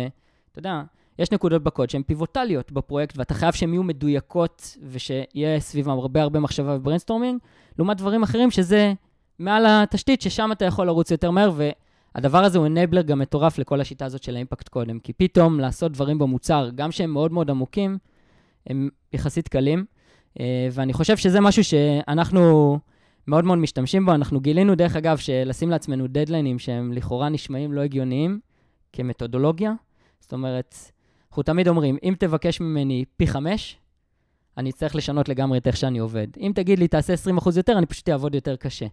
[0.53, 0.83] אתה יודע,
[1.21, 6.41] יש נקודות בקוד שהן pivotalיות בפרויקט, ואתה חייב שהן יהיו מדויקות ושיהיה סביבם הרבה הרבה
[6.41, 7.39] מחשבה ו brainstorming,
[7.79, 8.93] לעומת דברים אחרים שזה
[9.39, 11.53] מעל התשתית, ששם אתה יכול לרוץ יותר מהר,
[12.15, 15.93] הדבר הזה הוא enabler גם מטורף לכל השיטה הזאת של האימפקט קודם, כי פתאום לעשות
[15.93, 17.99] דברים במוצר, גם שהם מאוד מאוד עמוקים,
[18.67, 19.85] הם יחסית קלים,
[20.41, 22.79] אה, ואני חושב שזה משהו שאנחנו
[23.27, 24.13] מאוד מאוד משתמשים בו.
[24.13, 28.41] אנחנו גילינו, דרך אגב, שלשים לעצמנו דדליינים שהם לכאורה נשמעים לא הגיוניים
[28.93, 29.73] כמתודולוגיה.
[30.21, 30.75] זאת אומרת,
[31.31, 33.79] אנחנו תמיד אומרים, אם תבקש ממני פי חמש,
[34.57, 36.27] אני אצטרך לשנות לגמרי את איך שאני עובד.
[36.41, 38.87] אם תגיד לי, תעשה 20% יותר, אני פשוט אעבוד יותר קשה.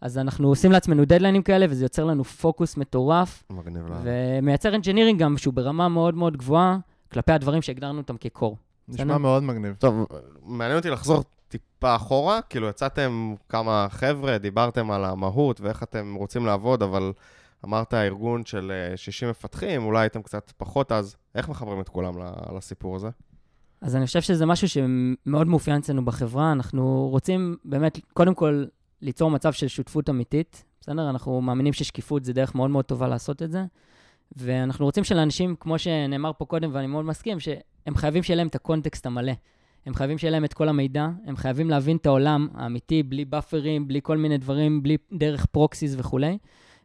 [0.00, 3.96] אז אנחנו עושים לעצמנו דדליינים כאלה, וזה יוצר לנו פוקוס מטורף, מגניב לה.
[4.02, 6.78] ומייצר engineering גם שהוא ברמה מאוד מאוד גבוהה,
[7.12, 8.56] כלפי הדברים שהגדרנו אותם כקור.
[8.88, 9.18] נשמע בסדר?
[9.18, 9.74] מאוד מגניב.
[9.78, 10.06] טוב,
[10.42, 16.46] מעניין אותי לחזור טיפה אחורה, כאילו יצאתם כמה חבר'ה, דיברתם על המהות ואיך אתם רוצים
[16.46, 17.12] לעבוד, אבל
[17.64, 22.14] אמרת ארגון של אה, 60 מפתחים, אולי הייתם קצת פחות אז, איך מחברים את כולם
[22.56, 23.08] לסיפור הזה?
[23.80, 26.52] אז אני חושב שזה משהו שמאוד מאופיין אצלנו בחברה.
[26.52, 28.64] אנחנו רוצים באמת, קודם כל,
[29.02, 31.10] ליצור מצב של שותפות אמיתית, בסדר?
[31.10, 33.64] אנחנו מאמינים ששקיפות זה דרך מאוד מאוד טובה לעשות את זה.
[34.36, 38.54] ואנחנו רוצים שלאנשים, כמו שנאמר פה קודם, ואני מאוד מסכים, שהם חייבים שיהיה להם את
[38.54, 39.32] ה context המלא.
[39.86, 43.88] הם חייבים שיהיה להם את כל המידע, הם חייבים להבין את העולם האמיתי, בלי באפרים,
[43.88, 46.38] בלי כל מיני דברים, בלי דרך proxies וכולי.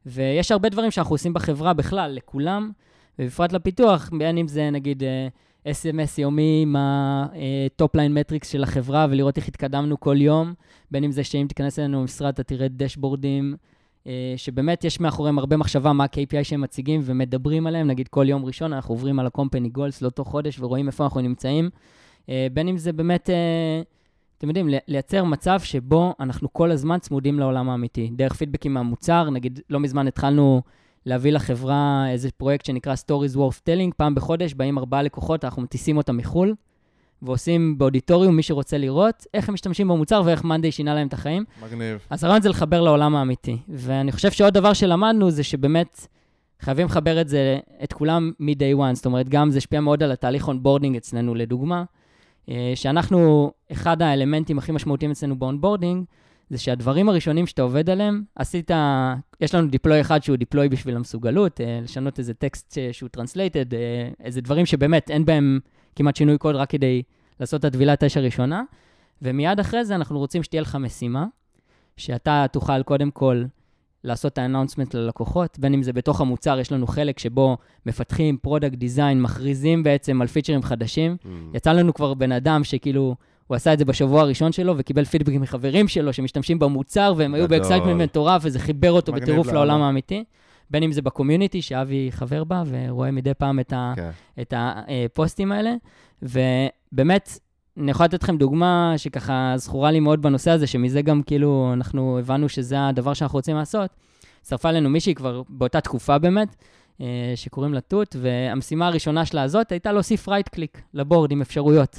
[0.06, 2.72] ויש הרבה דברים שאנחנו עושים בחברה בכלל, לכולם,
[3.20, 5.28] ובפרט לפיתוח, בין אם זה נגיד אה,
[5.72, 10.54] SMS יומי עם ה top line metrics של החברה ולראות איך התקדמנו כל יום,
[10.92, 13.56] בין אם זה שאם תיכנס אלינו למשרד אתה תראה דשבורדים,
[14.08, 18.46] אה, שבאמת יש מאחוריהם הרבה מחשבה מה ה-KPI שהם מציגים ומדברים עליהם, נגיד כל יום
[18.46, 21.70] ראשון אנחנו עוברים על ה-company goals לאותו חודש ורואים איפה אנחנו נמצאים,
[22.30, 23.82] אה, בין אם זה באמת, אה,
[24.40, 29.60] אתם יודעים, לייצר מצב שבו אנחנו כל הזמן צמודים לעולם האמיתי, דרך פידבקים מהמוצר, נגיד
[29.70, 30.62] לא מזמן התחלנו
[31.06, 35.98] להביא לחברה איזה פרויקט שנקרא Stories Worth Telling, פעם בחודש באים ארבעה לקוחות, אנחנו מטיסים
[35.98, 36.56] אותם מחו"ל,
[37.22, 41.44] ועושים באודיטוריום, מי שרוצה לראות, איך הם משתמשים במוצר ואיך מאנדיי שינה להם את החיים.
[41.64, 42.00] מגניב.
[42.10, 43.58] אז הרעיון זה לחבר לעולם האמיתי.
[43.70, 46.08] ואני חושב שעוד דבר שלמדנו זה שבאמת
[46.60, 48.96] חייבים לחבר את זה, את כולם מ-day one.
[48.96, 51.84] זאת אומרת, גם זה השפיע מאוד על התהליך onboarding אצלנו, לדוגמה,
[52.76, 56.06] שאנחנו, אחד האלמנטים הכי משמעותיים אצלנו ב onboarding,
[56.50, 58.72] זה שהדברים הראשונים שאתה עובד עליהם, עשית,
[59.42, 63.66] יש לנו deploy אחד שהוא deploy בשביל המסוגלות, אה, לשנות איזה טקסט שהוא translated,
[64.24, 65.60] איזה דברים שבאמת אין בהם
[65.96, 67.04] כמעט שינוי קוד רק כדי
[67.40, 68.64] לעשות את הטבילת אש הראשונה,
[69.22, 71.26] ומיד אחרי זה אנחנו רוצים שתהיה לך משימה,
[71.98, 73.44] שאתה תוכל קודם כל
[74.04, 78.38] לעשות את ה announcement ללקוחות, בין אם זה בתוך המוצר, יש לנו חלק שבו מפתחים
[78.38, 81.18] product design, מכריזים בעצם על פיצ'רים חדשים.
[81.24, 81.28] אמ.
[81.54, 83.16] יצא לנו כבר בן אדם שכאילו,
[83.48, 87.48] הוא עשה את זה בשבוע הראשון שלו, וקיבל פידבק מחברים שלו שמשתמשים במוצר, והם היו.
[87.48, 89.60] ב excitement מטורף, וזה חיבר אותו בטירוף לאללה.
[89.60, 90.24] לעולם האמיתי.
[90.72, 94.10] בין אם זה ב community, שאבי חבר בה, ורואה מדי פעם את, ה, כן.
[94.42, 95.74] את הפוסטים האלה.
[96.22, 97.40] ובאמת,
[97.80, 102.20] אני יכול לתת לכם דוגמה שככה זכורה לי מאוד בנושא הזה, שמזה גם כאילו אנחנו
[102.20, 103.90] הבנו שזה הדבר שאנחנו רוצים לעשות.
[104.42, 106.56] הצטרפה אלינו מישהי כבר באותה תקופה באמת,
[107.02, 111.42] אה, שקוראים לה תות, והמשימה הראשונה שלה הזאת הייתה להוסיף right click ל board עם
[111.42, 111.96] אפשרויות.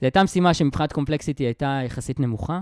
[0.00, 2.60] זו הייתה משימה שמבחינת complexity הייתה יחסית נמוכה.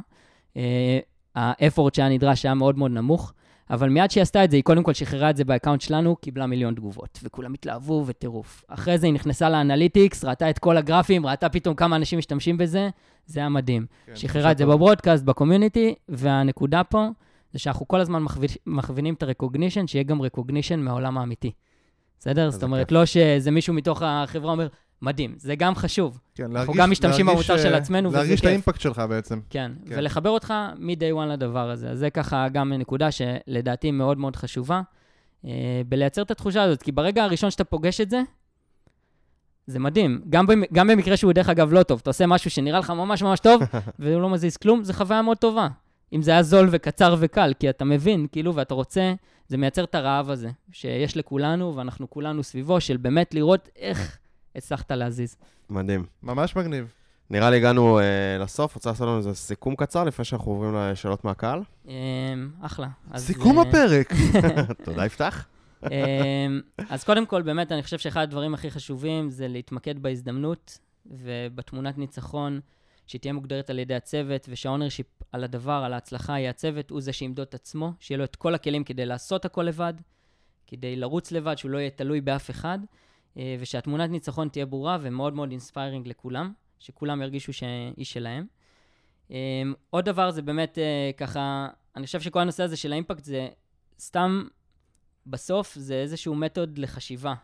[0.57, 0.99] אה,
[1.35, 3.33] ה effort שהיה נדרש היה מאוד מאוד נמוך,
[3.71, 6.17] אבל מיד שהיא עשתה את זה, היא קודם כל שחררה את זה ב account שלנו,
[6.17, 8.65] קיבלה מיליון תגובות, וכולם התלהבו וטירוף.
[8.69, 12.59] אחרי זה היא נכנסה ל analytics, ראתה את כל הגרפים, ראתה פתאום כמה אנשים משתמשים
[12.59, 12.89] בזה,
[13.27, 13.87] זה היה מדהים.
[14.07, 14.67] כן, שחררה את זה.
[14.67, 17.09] בברודקאסט, בקומיוניטי, והנקודה פה
[17.53, 18.25] זה שאנחנו כל הזמן
[18.67, 21.53] מכווינים את הרקוגנישן, שיהיה גם רקוגנישן מהעולם האמיתי.
[22.19, 22.51] בסדר?
[22.51, 22.93] זאת אומרת.
[22.93, 24.69] לא שזה מישהו מתוך החברה אומר,
[25.03, 26.21] מדהים, זה גם חשוב.
[26.35, 28.49] כן, אנחנו להרגיש- גם משתמשים במוצר של אה, עצמנו, וזה להרגיש את כיף.
[28.51, 29.41] האימפקט שלך בעצם.
[29.51, 29.95] כן, כן.
[29.99, 31.91] ולחבר אותך מ-day one לדבר הזה.
[31.91, 34.81] אז זה ככה גם נקודה שלדעתי מאוד מאוד חשובה,
[35.45, 35.51] אה,
[35.89, 38.23] בלייצר את התחושה הזאת, כי ברגע הראשון שאתה פוגש את זה,
[39.67, 40.21] זה מדהים.
[40.31, 43.23] גם, במ- גם במקרה שהוא דרך אגב לא טוב, אתה עושה משהו שנראה לך ממש
[43.23, 43.63] ממש טוב,
[43.99, 45.69] והוא לא מזיז כלום, זו חוויה מאוד טובה.
[46.13, 49.13] אם זה היה זול וקצר וקל, כי אתה מבין, כאילו, ואתה רוצה,
[49.49, 54.19] זה מייצר את הרעב הזה, שיש לכולנו, ואנחנו כולנו סביבו, של באמת לראות איך
[54.57, 55.37] הצלחת להזיז.
[55.71, 56.05] מדהים.
[56.23, 56.93] ממש מגניב.
[57.31, 61.25] נראה לי הגענו אה, לסוף, רוצה לעשות לנו איזה סיכום קצר לפני שאנחנו עוברים לשאלות
[61.25, 61.61] מהקהל?
[61.89, 61.95] אה,
[62.61, 62.89] אחלה.
[63.17, 64.13] סיכום אה, הפרק.
[64.85, 65.47] תודה, יפתח.
[65.85, 71.99] אמ, אז קודם כל, באמת, אני חושב שאחד הדברים הכי חשובים זה להתמקד בהזדמנות ובתמונת
[71.99, 72.61] ניצחון,
[73.07, 77.13] שתהיה מוגדרת על ידי הצוות, ושה ownership על הדבר, על ההצלחה, יהיה הצוות, הוא זה
[77.13, 79.95] שימדוד את עצמו, שיהיה לו את כל הכלים כדי לעשות הכל לבד,
[80.67, 82.79] כדי לרוץ לבד, שהוא לא יהיה תלוי באף אחד,
[83.59, 88.47] ושהתמונת ניצחון תהיה ברורה ומאוד מאוד inspiring לכולם, שכולם ירגישו שהיא שלהם.
[89.31, 93.25] אמ, עוד דבר זה באמת אה, ככה, אני חושב שכל הנושא הזה של ה impact
[93.25, 93.49] זה
[94.01, 94.45] סתם
[95.27, 97.35] בסוף זה איזשהו method לחשיבה.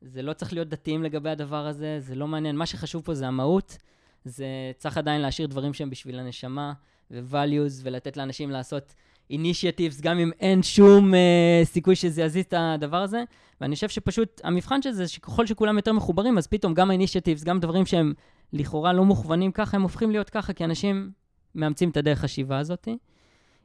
[0.00, 2.56] זה לא צריך להיות דתיים לגבי הדבר הזה, זה לא מעניין.
[2.56, 3.78] מה שחשוב פה זה המהות,
[4.24, 6.72] זה צריך עדיין להשאיר דברים שהם בשביל הנשמה,
[7.10, 8.94] ו-values, ולתת לאנשים לעשות
[9.30, 11.16] initiatives, גם אם אין שום אה,
[11.64, 13.22] סיכוי שזה יזיז את הדבר הזה.
[13.60, 17.44] ואני חושב שפשוט המבחן של זה, שככל שכולם יותר מחוברים, אז פתאום גם ה initiatives,
[17.44, 18.12] גם דברים שהם
[18.52, 21.10] לכאורה לא מוכוונים ככה, הם הופכים להיות ככה, כי אנשים
[21.54, 22.88] מאמצים את הדרך חשיבה הזאת.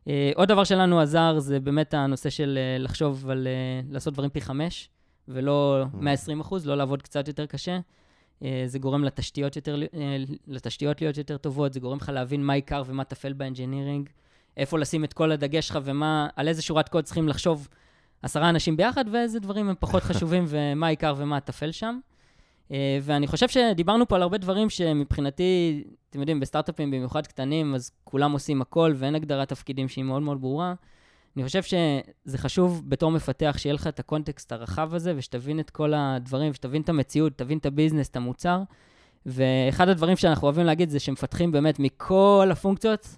[0.04, 4.30] אה, עוד דבר שלנו עזר זה באמת הנושא של אה, לחשוב על אה, לעשות דברים
[4.30, 4.89] פי חמש,
[5.28, 7.80] ולא 120 אחוז, לא לעבוד קצת יותר קשה.
[8.39, 9.95] אה, זה גורם לתשתיות, יותר, אה,
[10.47, 14.10] לתשתיות להיות יותר טובות, זה גורם לך להבין מה עיקר ומה טפל ב engineering,
[14.58, 17.68] איפה לשים את כל הדגש שלך ומה, על איזה שורת קוד צריכים לחשוב
[18.22, 21.99] עשרה אנשים ביחד, ואיזה דברים הם פחות חשובים ומה העיקר ומה הטפל שם.
[22.72, 27.91] אה, ואני חושב שדיברנו פה על הרבה דברים שמבחינתי, אתם יודעים, בסטארט-אפים במיוחד קטנים, אז
[28.04, 30.74] כולם עושים הכל ואין הגדרת תפקידים שהיא מאוד מאוד ברורה.
[31.36, 35.70] אני חושב שזה חשוב בתור מפתח שיהיה לך את ה context הרחב הזה, ושתבין את
[35.70, 38.62] כל הדברים, שתבין את המציאות, תבין את ה business, את המוצר.
[39.26, 43.18] ואחד הדברים שאנחנו אוהבים להגיד זה שמפתחים באמת מכל הפונקציות,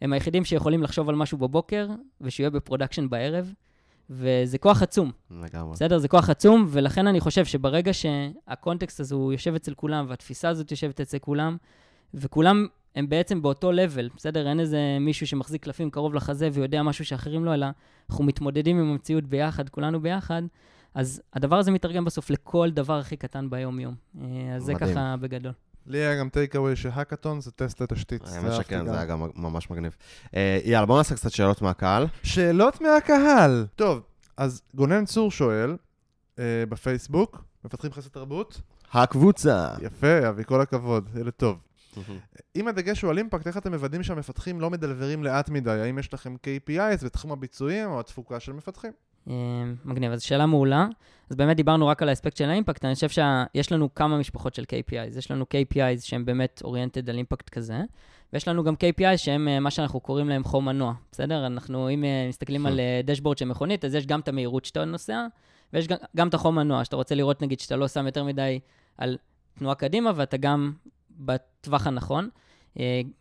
[0.00, 1.88] הם היחידים שיכולים לחשוב על משהו בבוקר,
[2.20, 3.52] ושיהיה ב production בערב.
[4.10, 5.10] וזה כוח עצום.
[5.30, 5.72] לגמרי.
[5.72, 5.98] בסדר?
[5.98, 10.48] זה כוח עצום, ולכן אני חושב שברגע שה context הזה הוא יושב אצל כולם, והתפיסה
[10.48, 11.56] הזאת יושבת אצל כולם,
[12.14, 14.48] וכולם הם בעצם באותו לבל, בסדר?
[14.48, 17.66] אין איזה מישהו שמחזיק קלפים קרוב לחזה ויודע משהו שאחרים לא, אלא
[18.10, 20.42] אנחנו מתמודדים עם המציאות ביחד, כולנו ביחד,
[20.94, 23.94] אז הדבר הזה מתרגם בסוף לכל דבר הכי קטן ביום-יום.
[24.20, 24.90] אה, אז זה מדהים.
[24.92, 25.52] ככה בגדול.
[25.90, 28.22] לי היה גם טייק אווי שהאקתון זה טסט לתשתית.
[28.26, 28.86] האמת שכן.
[28.86, 29.96] זה היה גם ממש מגניב.
[30.34, 32.06] אה, יאללה, בואו נעשה קצת שאלות מהקהל.
[32.22, 33.66] שאלות מהקהל.
[33.76, 34.02] טוב,
[34.36, 35.76] אז גונן צור שואל,
[36.38, 38.60] אה, בפייסבוק, מפתחים חסד תרבות?
[38.92, 39.68] הקבוצה.
[39.80, 41.58] יפה, אבי, כל הכבוד, ילד טוב.
[42.56, 45.70] אם הדגש הוא על אימפקט, איך אתם מוודאים שהמפתחים לא מדלברים לאט מדי?
[45.70, 48.92] האם יש לכם KPIs בתחום הביצועים או התפוקה של מפתחים?
[49.28, 49.34] אה,
[49.84, 50.86] מגניב, אז שאלה מעולה.
[51.30, 54.62] אז באמת דיברנו רק על האספקט של האימפקט, אני חושב שיש לנו כמה משפחות של
[54.62, 55.18] KPIs.
[55.18, 57.80] יש לנו KPIs שהם באמת אוריינטד על אימפקט כזה,
[58.32, 61.46] ויש לנו גם KPIs שהם אה, מה שאנחנו קוראים להם חום מנוע, בסדר?
[61.46, 65.26] אנחנו, אם אה, מסתכלים על דשבורד של מכונית, אז יש גם את המהירות שאתה נוסע,
[65.72, 68.60] ויש גם, גם את החום מנוע, שאתה רוצה לראות, נגיד, שאתה לא שם יותר מדי
[68.98, 69.16] על
[69.58, 70.72] תנועה קדימה, ואתה גם
[71.10, 72.28] בטווח הנכון,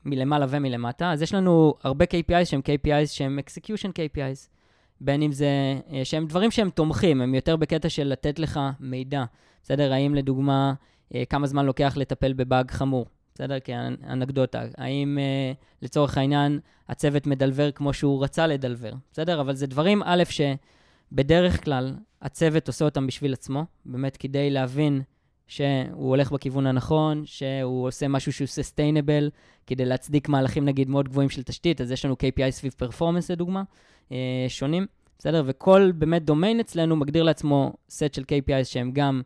[0.06, 1.12] מלמעלה ומלמטה.
[1.12, 4.59] אז יש לנו הרבה KPIs שהם KPIs שהם execution KPIs.
[5.02, 5.48] בין אם זה,
[5.94, 9.24] אה, שהם דברים שהם תומכים, הם יותר בקטע של לתת לך מידע.
[9.64, 9.94] בסדר?
[9.94, 10.74] האם לדוגמה,
[11.16, 13.06] אה, כמה זמן לוקח לטפל בבאג חמור?
[13.36, 13.60] בסדר?
[13.60, 14.64] כאנקדוטה.
[14.78, 18.92] האם אה, לצורך העניין הצוות מדלבר כמו שהוא רצה לדלבר?
[19.12, 19.42] בסדר?
[19.42, 25.02] אבל זה דברים, א', שבדרך כלל הצוות עושה אותם בשביל עצמו, באמת כדי להבין
[25.50, 29.30] שהוא הולך בכיוון הנכון, שהוא עושה משהו שהוא sustainable,
[29.68, 33.64] כדי להצדיק מהלכים נגיד מאוד גבוהים של תשתית, אז יש לנו KPI סביב פרפורמנס לדוגמה,
[34.12, 34.86] אה, שונים,
[35.20, 35.44] בסדר?
[35.46, 39.22] וכל באמת דומיין אצלנו מגדיר לעצמו סט של KPI שהם גם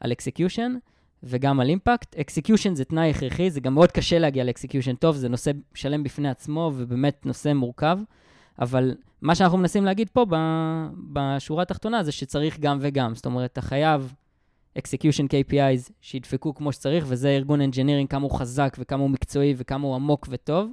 [0.00, 0.70] על execution
[1.22, 2.18] וגם על impact.
[2.18, 6.28] execution זה תנאי הכרחי, זה גם מאוד קשה להגיע ל-execution טוב, זה נושא שלם בפני
[6.28, 7.98] עצמו ובאמת נושא מורכב,
[8.58, 10.26] אבל מה שאנחנו מנסים להגיד פה
[11.12, 14.14] בשורה התחתונה זה שצריך גם וגם, זאת אומרת, אתה חייב
[14.78, 19.86] execution KPIs שידפקו כמו שצריך, וזה ארגון engineering, כמה הוא חזק וכמה הוא מקצועי וכמה
[19.86, 20.70] הוא עמוק וטוב.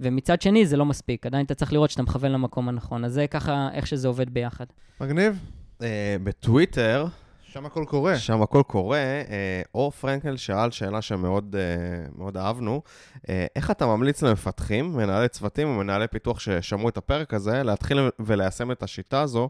[0.00, 3.04] ומצד שני, זה לא מספיק, עדיין אתה צריך לראות שאתה מכוון למקום הנכון.
[3.04, 4.66] אז זה ככה איך שזה עובד ביחד.
[5.00, 5.38] מגניב?
[5.82, 7.06] אה, בטוויטר,
[7.52, 8.18] שם הכל קורה.
[8.18, 12.82] שם הכל קורה, אה, אור פרנקל שאל שאלה שמאוד אה, מאוד אהבנו,
[13.28, 18.72] אה, איך אתה ממליץ למפתחים, מנהלי צוותים ומנהלי פיתוח ששמעו את הפרק הזה, להתחיל וליישם
[18.72, 19.48] את השיטה הזו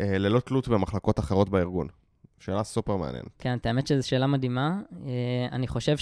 [0.00, 1.88] אה, ללא תלות במחלקות אחרות בארגון?
[2.40, 3.28] שאלה סופר מעניינת.
[3.38, 4.80] כן, האמת שזו שאלה מדהימה.
[5.06, 5.96] אה, אני חושב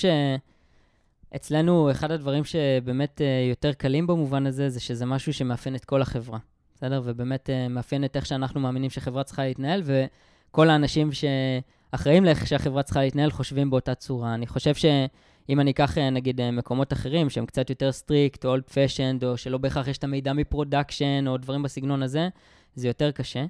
[1.32, 6.02] שאצלנו, אחד הדברים שבאמת אה, יותר קלים במובן הזה, זה שזה משהו שמאפיין את כל
[6.02, 6.38] החברה,
[6.74, 7.02] בסדר?
[7.04, 12.82] ובאמת אה, מאפיין את איך שאנחנו מאמינים שחברה צריכה להתנהל, וכל האנשים שאחראים לאיך שהחברה
[12.82, 14.34] צריכה להתנהל חושבים באותה צורה.
[14.34, 19.24] אני חושב שאם אני אקח, נגיד, מקומות אחרים שהם קצת יותר strict, או old fashioned,
[19.24, 22.28] או שלא בהכרח יש את המידע מ production, או דברים בסגנון הזה,
[22.74, 23.44] זה יותר קשה.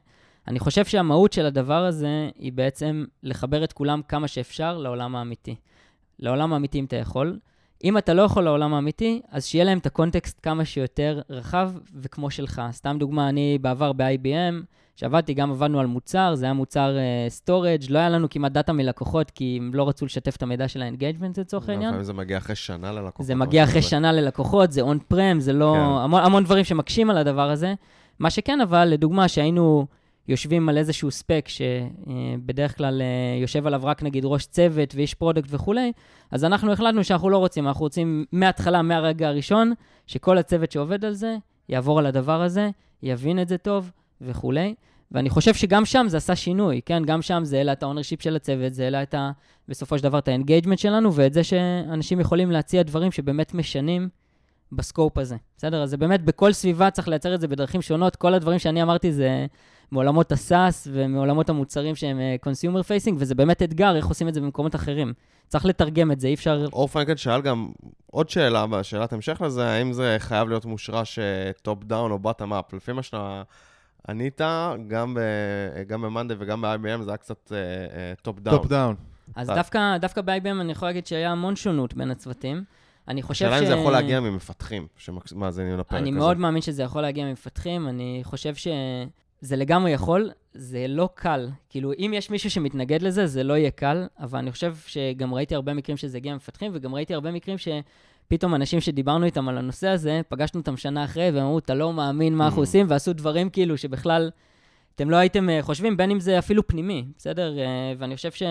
[0.49, 5.55] אני חושב שהמהות של הדבר הזה היא בעצם לחבר את כולם כמה שאפשר לעולם האמיתי.
[6.19, 7.39] לעולם האמיתי אם אתה יכול.
[7.85, 11.73] אם אתה לא יכול לעולם האמיתי, אז שיהיה להם את ה context כמה שיותר רחב
[11.95, 12.63] וכמו שלך.
[12.73, 14.65] סתם דוגמה, אני בעבר ב-IBM,
[14.97, 16.97] שעבדתי, גם עבדנו על מוצר, זה היה מוצר
[17.29, 20.69] storage, אה, לא היה לנו כמעט דאטה מלקוחות, כי הם לא רצו לשתף את המידע
[20.69, 21.89] של ה engagement לצורך העניין.
[21.89, 23.27] לפעמים זה מגיע אחרי שנה ללקוחות.
[23.27, 25.75] זה מגיע אחרי שנה ללקוחות, זה on-prem, זה לא...
[25.77, 25.81] כן.
[25.81, 27.75] המון, המון דברים שמקשים על הדבר הזה.
[28.19, 29.87] מה שכן, אבל, לדוגמה, שהיינו
[30.29, 35.49] יושבים על איזשהו ספק שבדרך כלל אה, יושב עליו רק נגיד ראש צוות ואיש product
[35.51, 35.93] וכולי,
[36.31, 39.73] אז אנחנו החלטנו שאנחנו לא רוצים, אנחנו רוצים מההתחלה, מהרגע הראשון,
[40.07, 41.37] שכל הצוות שעובד על זה
[41.69, 42.71] יעבור על הדבר הזה,
[43.03, 44.75] יבין את זה טוב וכולי.
[45.13, 47.03] ואני חושב שגם שם זה עשה שינוי, כן?
[47.05, 49.31] גם שם זה העלה את ה ownership של הצוות, זה העלה את ה...
[49.69, 54.09] בסופו של דבר את ה engagement שלנו, ואת זה שאנשים יכולים להציע דברים שבאמת משנים
[54.73, 55.83] ב scope הזה, בסדר?
[55.83, 58.17] אז זה באמת, בכל סביבה צריך לייצר את זה בדרכים שונות.
[58.17, 59.47] כל הדברים שאני אמרתי זה
[59.91, 64.35] מעולמות ה SaaS ומעולמות המוצרים שהם אה, consumer facing, וזה באמת אתגר, איך עושים את
[64.35, 65.13] זה במקומות אחרים.
[65.49, 66.67] צריך לתרגם את זה, אי אפשר...
[66.73, 67.69] אור פרנקל שאל גם
[68.07, 71.19] עוד שאלה, בשאלת המשך לזה, האם זה חייב להיות מושרש
[71.63, 72.75] top down או bottom up?
[72.75, 73.43] לפי מה שאתה
[74.09, 74.41] ענית,
[74.89, 77.53] גם ב-Monday וגם ב-IBM זה היה קצת
[78.23, 78.57] top down.
[78.57, 78.95] top down.
[79.37, 82.65] אז דווקא, דווקא ב-IBM אני יכול להגיד שהיה המון שונות בין הצוותים.
[83.09, 83.49] אני חושב ש...
[83.49, 85.99] השאלה אם זה יכול להגיע ממפתחים, שמאזינים לפרק הזה.
[85.99, 91.49] אני מאוד מאמין שזה יכול להגיע ממפתחים, אני חושב שזה לגמרי יכול, זה לא קל.
[91.69, 95.55] כאילו, אם יש מישהו שמתנגד לזה, זה לא יהיה קל, אבל אני חושב שגם ראיתי
[95.55, 99.89] הרבה מקרים שזה הגיע ממפתחים, וגם ראיתי הרבה מקרים שפתאום אנשים שדיברנו איתם על הנושא
[99.89, 103.51] הזה, פגשנו אותם שנה אחרי, והם אמרו, אתה לא מאמין מה אנחנו עושים, ועשו דברים
[103.51, 104.31] כאילו שבכלל
[104.95, 107.59] אתם לא הייתם אה, חושבים, בין אם זה אפילו פנימי, בסדר?
[107.59, 108.43] אה, ואני חושב ש...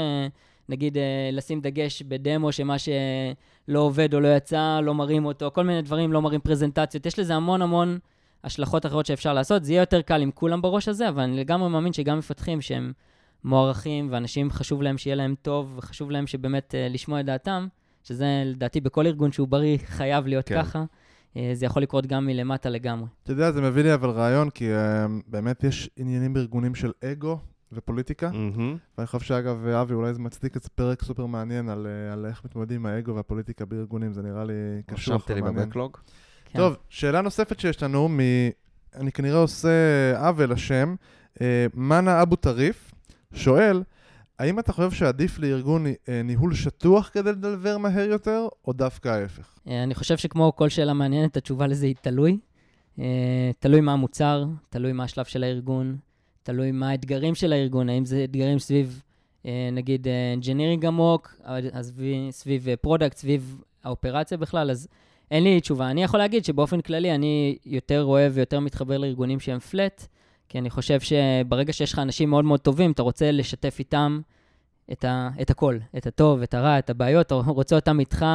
[0.69, 5.63] נגיד אה, לשים דגש בדמו שמה שלא עובד או לא יצא, לא מראים אותו, כל
[5.63, 7.05] מיני דברים, לא מראים פרזנטציות.
[7.05, 7.97] יש לזה המון המון
[8.43, 9.63] השלכות אחרות שאפשר לעשות.
[9.63, 12.93] זה יהיה יותר קל עם כולם בראש הזה, אבל אני לגמרי מאמין שגם מפתחים שהם
[13.43, 17.67] מוערכים, ואנשים חשוב להם שיהיה להם טוב, וחשוב להם שבאמת uh, לשמוע את דעתם,
[18.03, 20.61] שזה לדעתי בכל ארגון שהוא בריא חייב להיות כן.
[20.61, 20.83] ככה.
[21.33, 23.07] Uh, זה יכול לקרות גם מלמטה לגמרי.
[23.23, 24.77] אתה יודע, זה מביא לי אבל רעיון, כי uh,
[25.27, 27.39] באמת יש עניינים בארגונים של אגו,
[27.71, 28.29] ופוליטיקה.
[28.29, 28.77] Mm-hmm.
[28.97, 32.45] ואני חושב שאגב, אבי, אולי זה מצדיק איזה פרק סופר מעניין על, אה, על איך
[32.45, 34.53] מתמודדים עם האגו והפוליטיקה בארגונים, זה נראה לי
[34.85, 35.15] קשור.
[35.15, 35.97] רשמתי לי בבקלוג.
[36.45, 36.59] כן.
[36.59, 38.19] טוב, שאלה נוספת שיש לנו, מ...
[38.95, 39.69] אני כנראה עושה
[40.17, 40.95] עוול לשם,
[41.41, 42.91] אה, מנה אבו טריף,
[43.33, 43.83] שואל,
[44.39, 49.59] האם אתה חושב שעדיף לארגון אה, ניהול שטוח כדי לדלבר מהר יותר, או דווקא ההפך?
[49.67, 52.37] אני חושב שכמו כל שאלה מעניינת, התשובה לזה היא תלוי.
[53.59, 55.97] תלוי מה המוצר, תלוי מה השלב של הארגון,
[56.45, 59.01] תלוי מה האתגרים של הארגון, האם זה אתגרים סביב,
[59.45, 60.07] אה, נגיד,
[60.41, 61.35] engineering עמוק,
[61.73, 61.93] אז
[62.31, 64.87] סביב product, אה, סביב האופרציה בכלל, אז
[65.31, 65.89] אין לי תשובה.
[65.89, 70.07] אני יכול להגיד שבאופן כללי אני יותר אוהב ויותר מתחבר לארגונים שהם flat,
[70.49, 74.19] כי אני חושב שברגע שיש לך אנשים מאוד מאוד טובים, אתה רוצה לשתף איתם
[74.91, 78.25] את, ה, את הכל, את הטוב, את הרע, את הבעיות, אתה רוצה אותם איתך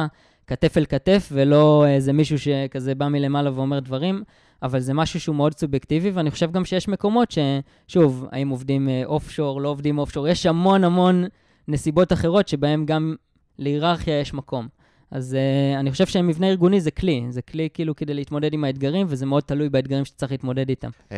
[0.47, 4.23] כתף אל כתף, ולא איזה מישהו שכזה בא מלמעלה ואומר דברים.
[4.63, 9.27] אבל זה משהו שהוא מאוד סובייקטיבי, ואני חושב גם שיש מקומות ששוב, האם עובדים off
[9.27, 11.25] אה, shore, לא עובדים off shore, יש המון המון
[11.67, 13.15] נסיבות אחרות שבהן גם
[13.59, 14.67] להיררכיה יש מקום.
[15.11, 19.07] אז אה, אני חושב שמבנה ארגוני זה כלי, זה כלי כאילו כדי להתמודד עם האתגרים,
[19.09, 20.89] וזה מאוד תלוי באתגרים שצריך להתמודד איתם.
[21.09, 21.13] אה,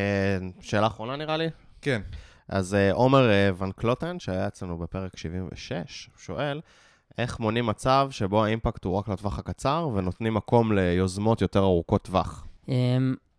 [0.62, 1.50] שאלה אחרונה נראה לי?
[1.82, 2.02] כן.
[2.50, 6.62] אז אה, עומר אה, ון קלוטן, שהיה אצלנו בפרק 76, שואל,
[7.18, 12.48] איך מונים מצב שבו האימפקט הוא רק לטווח הקצר, ונותנים מקום ליוזמות יותר ארוכות טווח?
[12.66, 12.70] Um,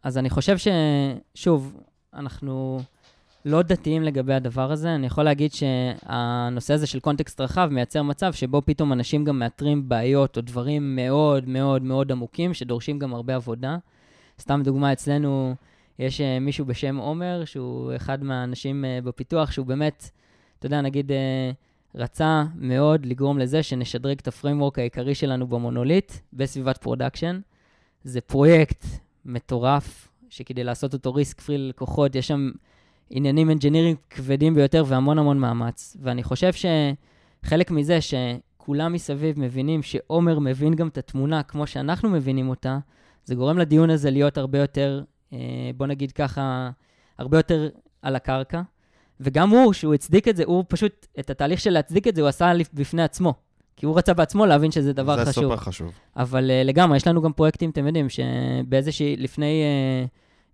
[0.05, 1.81] אז אני חושב ששוב,
[2.15, 2.81] אנחנו
[3.45, 4.95] לא דתיים לגבי הדבר הזה.
[4.95, 9.89] אני יכול להגיד שהנושא הזה של קונטקסט רחב מייצר מצב שבו פתאום אנשים גם מאתרים
[9.89, 13.77] בעיות או דברים מאוד מאוד מאוד עמוקים, שדורשים גם הרבה עבודה.
[14.41, 15.55] סתם דוגמה, אצלנו
[15.99, 20.11] יש אה, מישהו בשם עומר, שהוא אחד מהאנשים אה, בפיתוח, שהוא באמת,
[20.59, 21.51] אתה יודע, נגיד, אה,
[21.95, 27.41] רצה מאוד לגרום לזה שנשדרג את ה framework העיקרי שלנו במונוליט בסביבת production.
[28.05, 28.85] זה פרויקט
[29.25, 32.51] מטורף, שכדי לעשות אותו risk free ללקוחות, יש שם
[33.11, 35.97] עניינים אנג'ינירים כבדים ביותר והמון המון מאמץ.
[36.03, 42.49] ואני חושב שחלק מזה שכולם מסביב מבינים שעומר מבין גם את התמונה כמו שאנחנו מבינים
[42.49, 42.79] אותה,
[43.25, 45.03] זה גורם לדיון הזה להיות הרבה יותר,
[45.33, 45.39] אה,
[45.77, 46.71] בוא נגיד ככה,
[47.19, 47.69] הרבה יותר
[48.03, 48.63] על הקרקע.
[49.21, 52.29] וגם הוא, שהוא הצדיק את זה, הוא פשוט, את התהליך של להצדיק את זה, הוא
[52.29, 53.35] עשה בפני עצמו.
[53.77, 55.45] כי הוא רצה בעצמו להבין שזה דבר זה חשוב.
[55.45, 55.93] זה סופר חשוב.
[56.17, 59.63] אבל אה, לגמרי, יש לנו גם פרויקטים, אתם יודעים, שבאיזושהי, לפני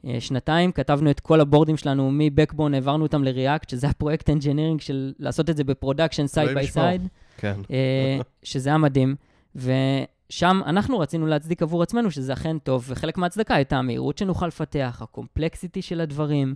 [0.02, 4.80] אה, אה, שנתיים כתבנו את כל הבורדים שלנו מ-Backbone, העברנו אותם ל-React, שזה הפרויקט engineering
[4.80, 7.08] של לעשות את זה ב production, side by side.
[7.36, 7.60] כן.
[7.62, 9.16] אה, שזה היה מדהים.
[9.56, 15.00] ושם אנחנו רצינו להצדיק עבור עצמנו שזה אכן טוב, וחלק מההצדקה הייתה המהירות שנוכל לפתח,
[15.02, 16.54] ה complexity של הדברים,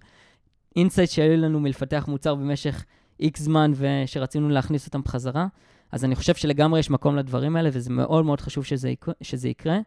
[0.76, 2.84] insights שהיו לנו מלפתח מוצר במשך
[3.20, 5.46] איקס זמן ושרצינו להכניס אותם בחזרה.
[5.94, 9.48] אז אני חושב שלגמרי יש מקום לדברים האלה, וזה מאוד מאוד חשוב שזה, יקרה, שזה
[9.48, 9.78] יקרה.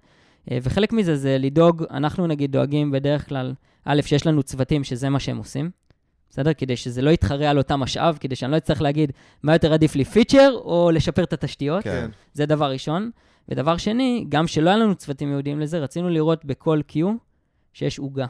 [0.51, 3.53] אה, וחלק מזה זה לדאוג, אנחנו נגיד דואגים בדרך כלל,
[3.85, 5.71] א', שיש לנו צוותים שזה מה שהם עושים,
[6.29, 6.53] בסדר?
[6.53, 9.11] כדי שזה לא יתחרה על אותם משאב, כדי שאני לא אצטרך להגיד
[9.43, 11.83] מה יותר עדיף לי, feature או לשפר את התשתיות.
[11.83, 12.09] כן.
[12.33, 13.11] זה דבר ראשון.
[13.49, 16.97] ודבר שני, גם שלא היה לנו צוותים ייעודיים לזה, רצינו לראות בכל Q
[17.73, 18.25] שיש עוגה.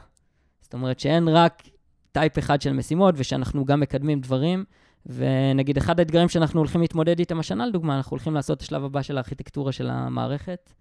[0.61, 1.63] זאת אומרת שאין רק
[2.11, 4.65] טייפ אחד של משימות, ושאנחנו גם מקדמים דברים.
[5.07, 9.01] ונגיד, אחד האתגרים שאנחנו הולכים להתמודד איתם השנה, לדוגמה, אנחנו הולכים לעשות את השלב הבא
[9.01, 10.73] של הארכיטקטורה של המערכת,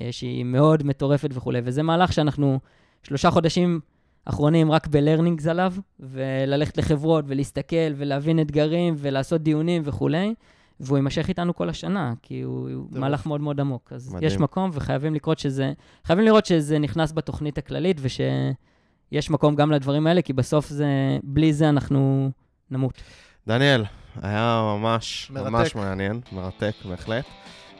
[0.00, 2.58] אה, שהיא מאוד מטורפת וכולי, וזה מהלך שאנחנו
[3.02, 3.80] שלושה חודשים
[4.24, 10.34] אחרונים רק ב-learnings עליו, וללכת לחברות ולהסתכל ולהבין אתגרים ולעשות דיונים וכולי,
[10.80, 12.98] והוא יימשך איתנו כל השנה, כי הוא טוב.
[13.00, 13.92] מהלך מאוד מאוד עמוק.
[13.92, 14.26] אז מדהים.
[14.26, 15.72] יש מקום, וחייבים לקרות שזה...
[16.04, 21.18] חייבים לראות שזה נכנס בתוכנית הכללית, ושיש מקום גם לדברים האלה, כי בסוף זה...
[21.22, 22.30] בלי זה אנחנו
[22.70, 23.02] נמות.
[23.46, 23.84] דניאל,
[24.22, 25.48] היה ממש מרתק.
[25.50, 27.24] ממש מעניין, מרתק בהחלט.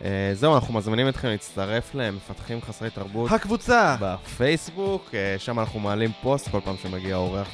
[0.04, 3.96] אה, זהו, אנחנו מזמינים אתכם להצטרף למפתחים חסרי תרבות הקבוצה!
[4.00, 7.48] בפייסבוק, אה, שם אנחנו מעלים פוסט כל פעם שמגיע אורח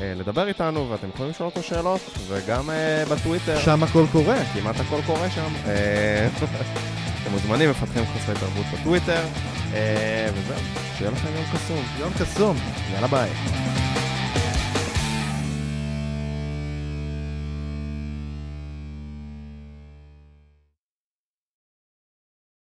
[0.00, 4.36] אה, לדבר איתנו, ואתם יכולים לשאול אותו שאלות, וגם אה, בטוויטר, שם הכל קורה.
[4.54, 5.52] כמעט הכל קורה שם.
[5.66, 6.28] אה,
[7.22, 9.22] אתם מוזמנים, מפתחים חסרי תרבות בטוויטר,
[9.74, 10.60] אה, וזהו,
[10.98, 11.84] שיהיה לכם יום קסום.
[11.98, 12.56] יום קסום.
[12.94, 13.30] יאללה ביי.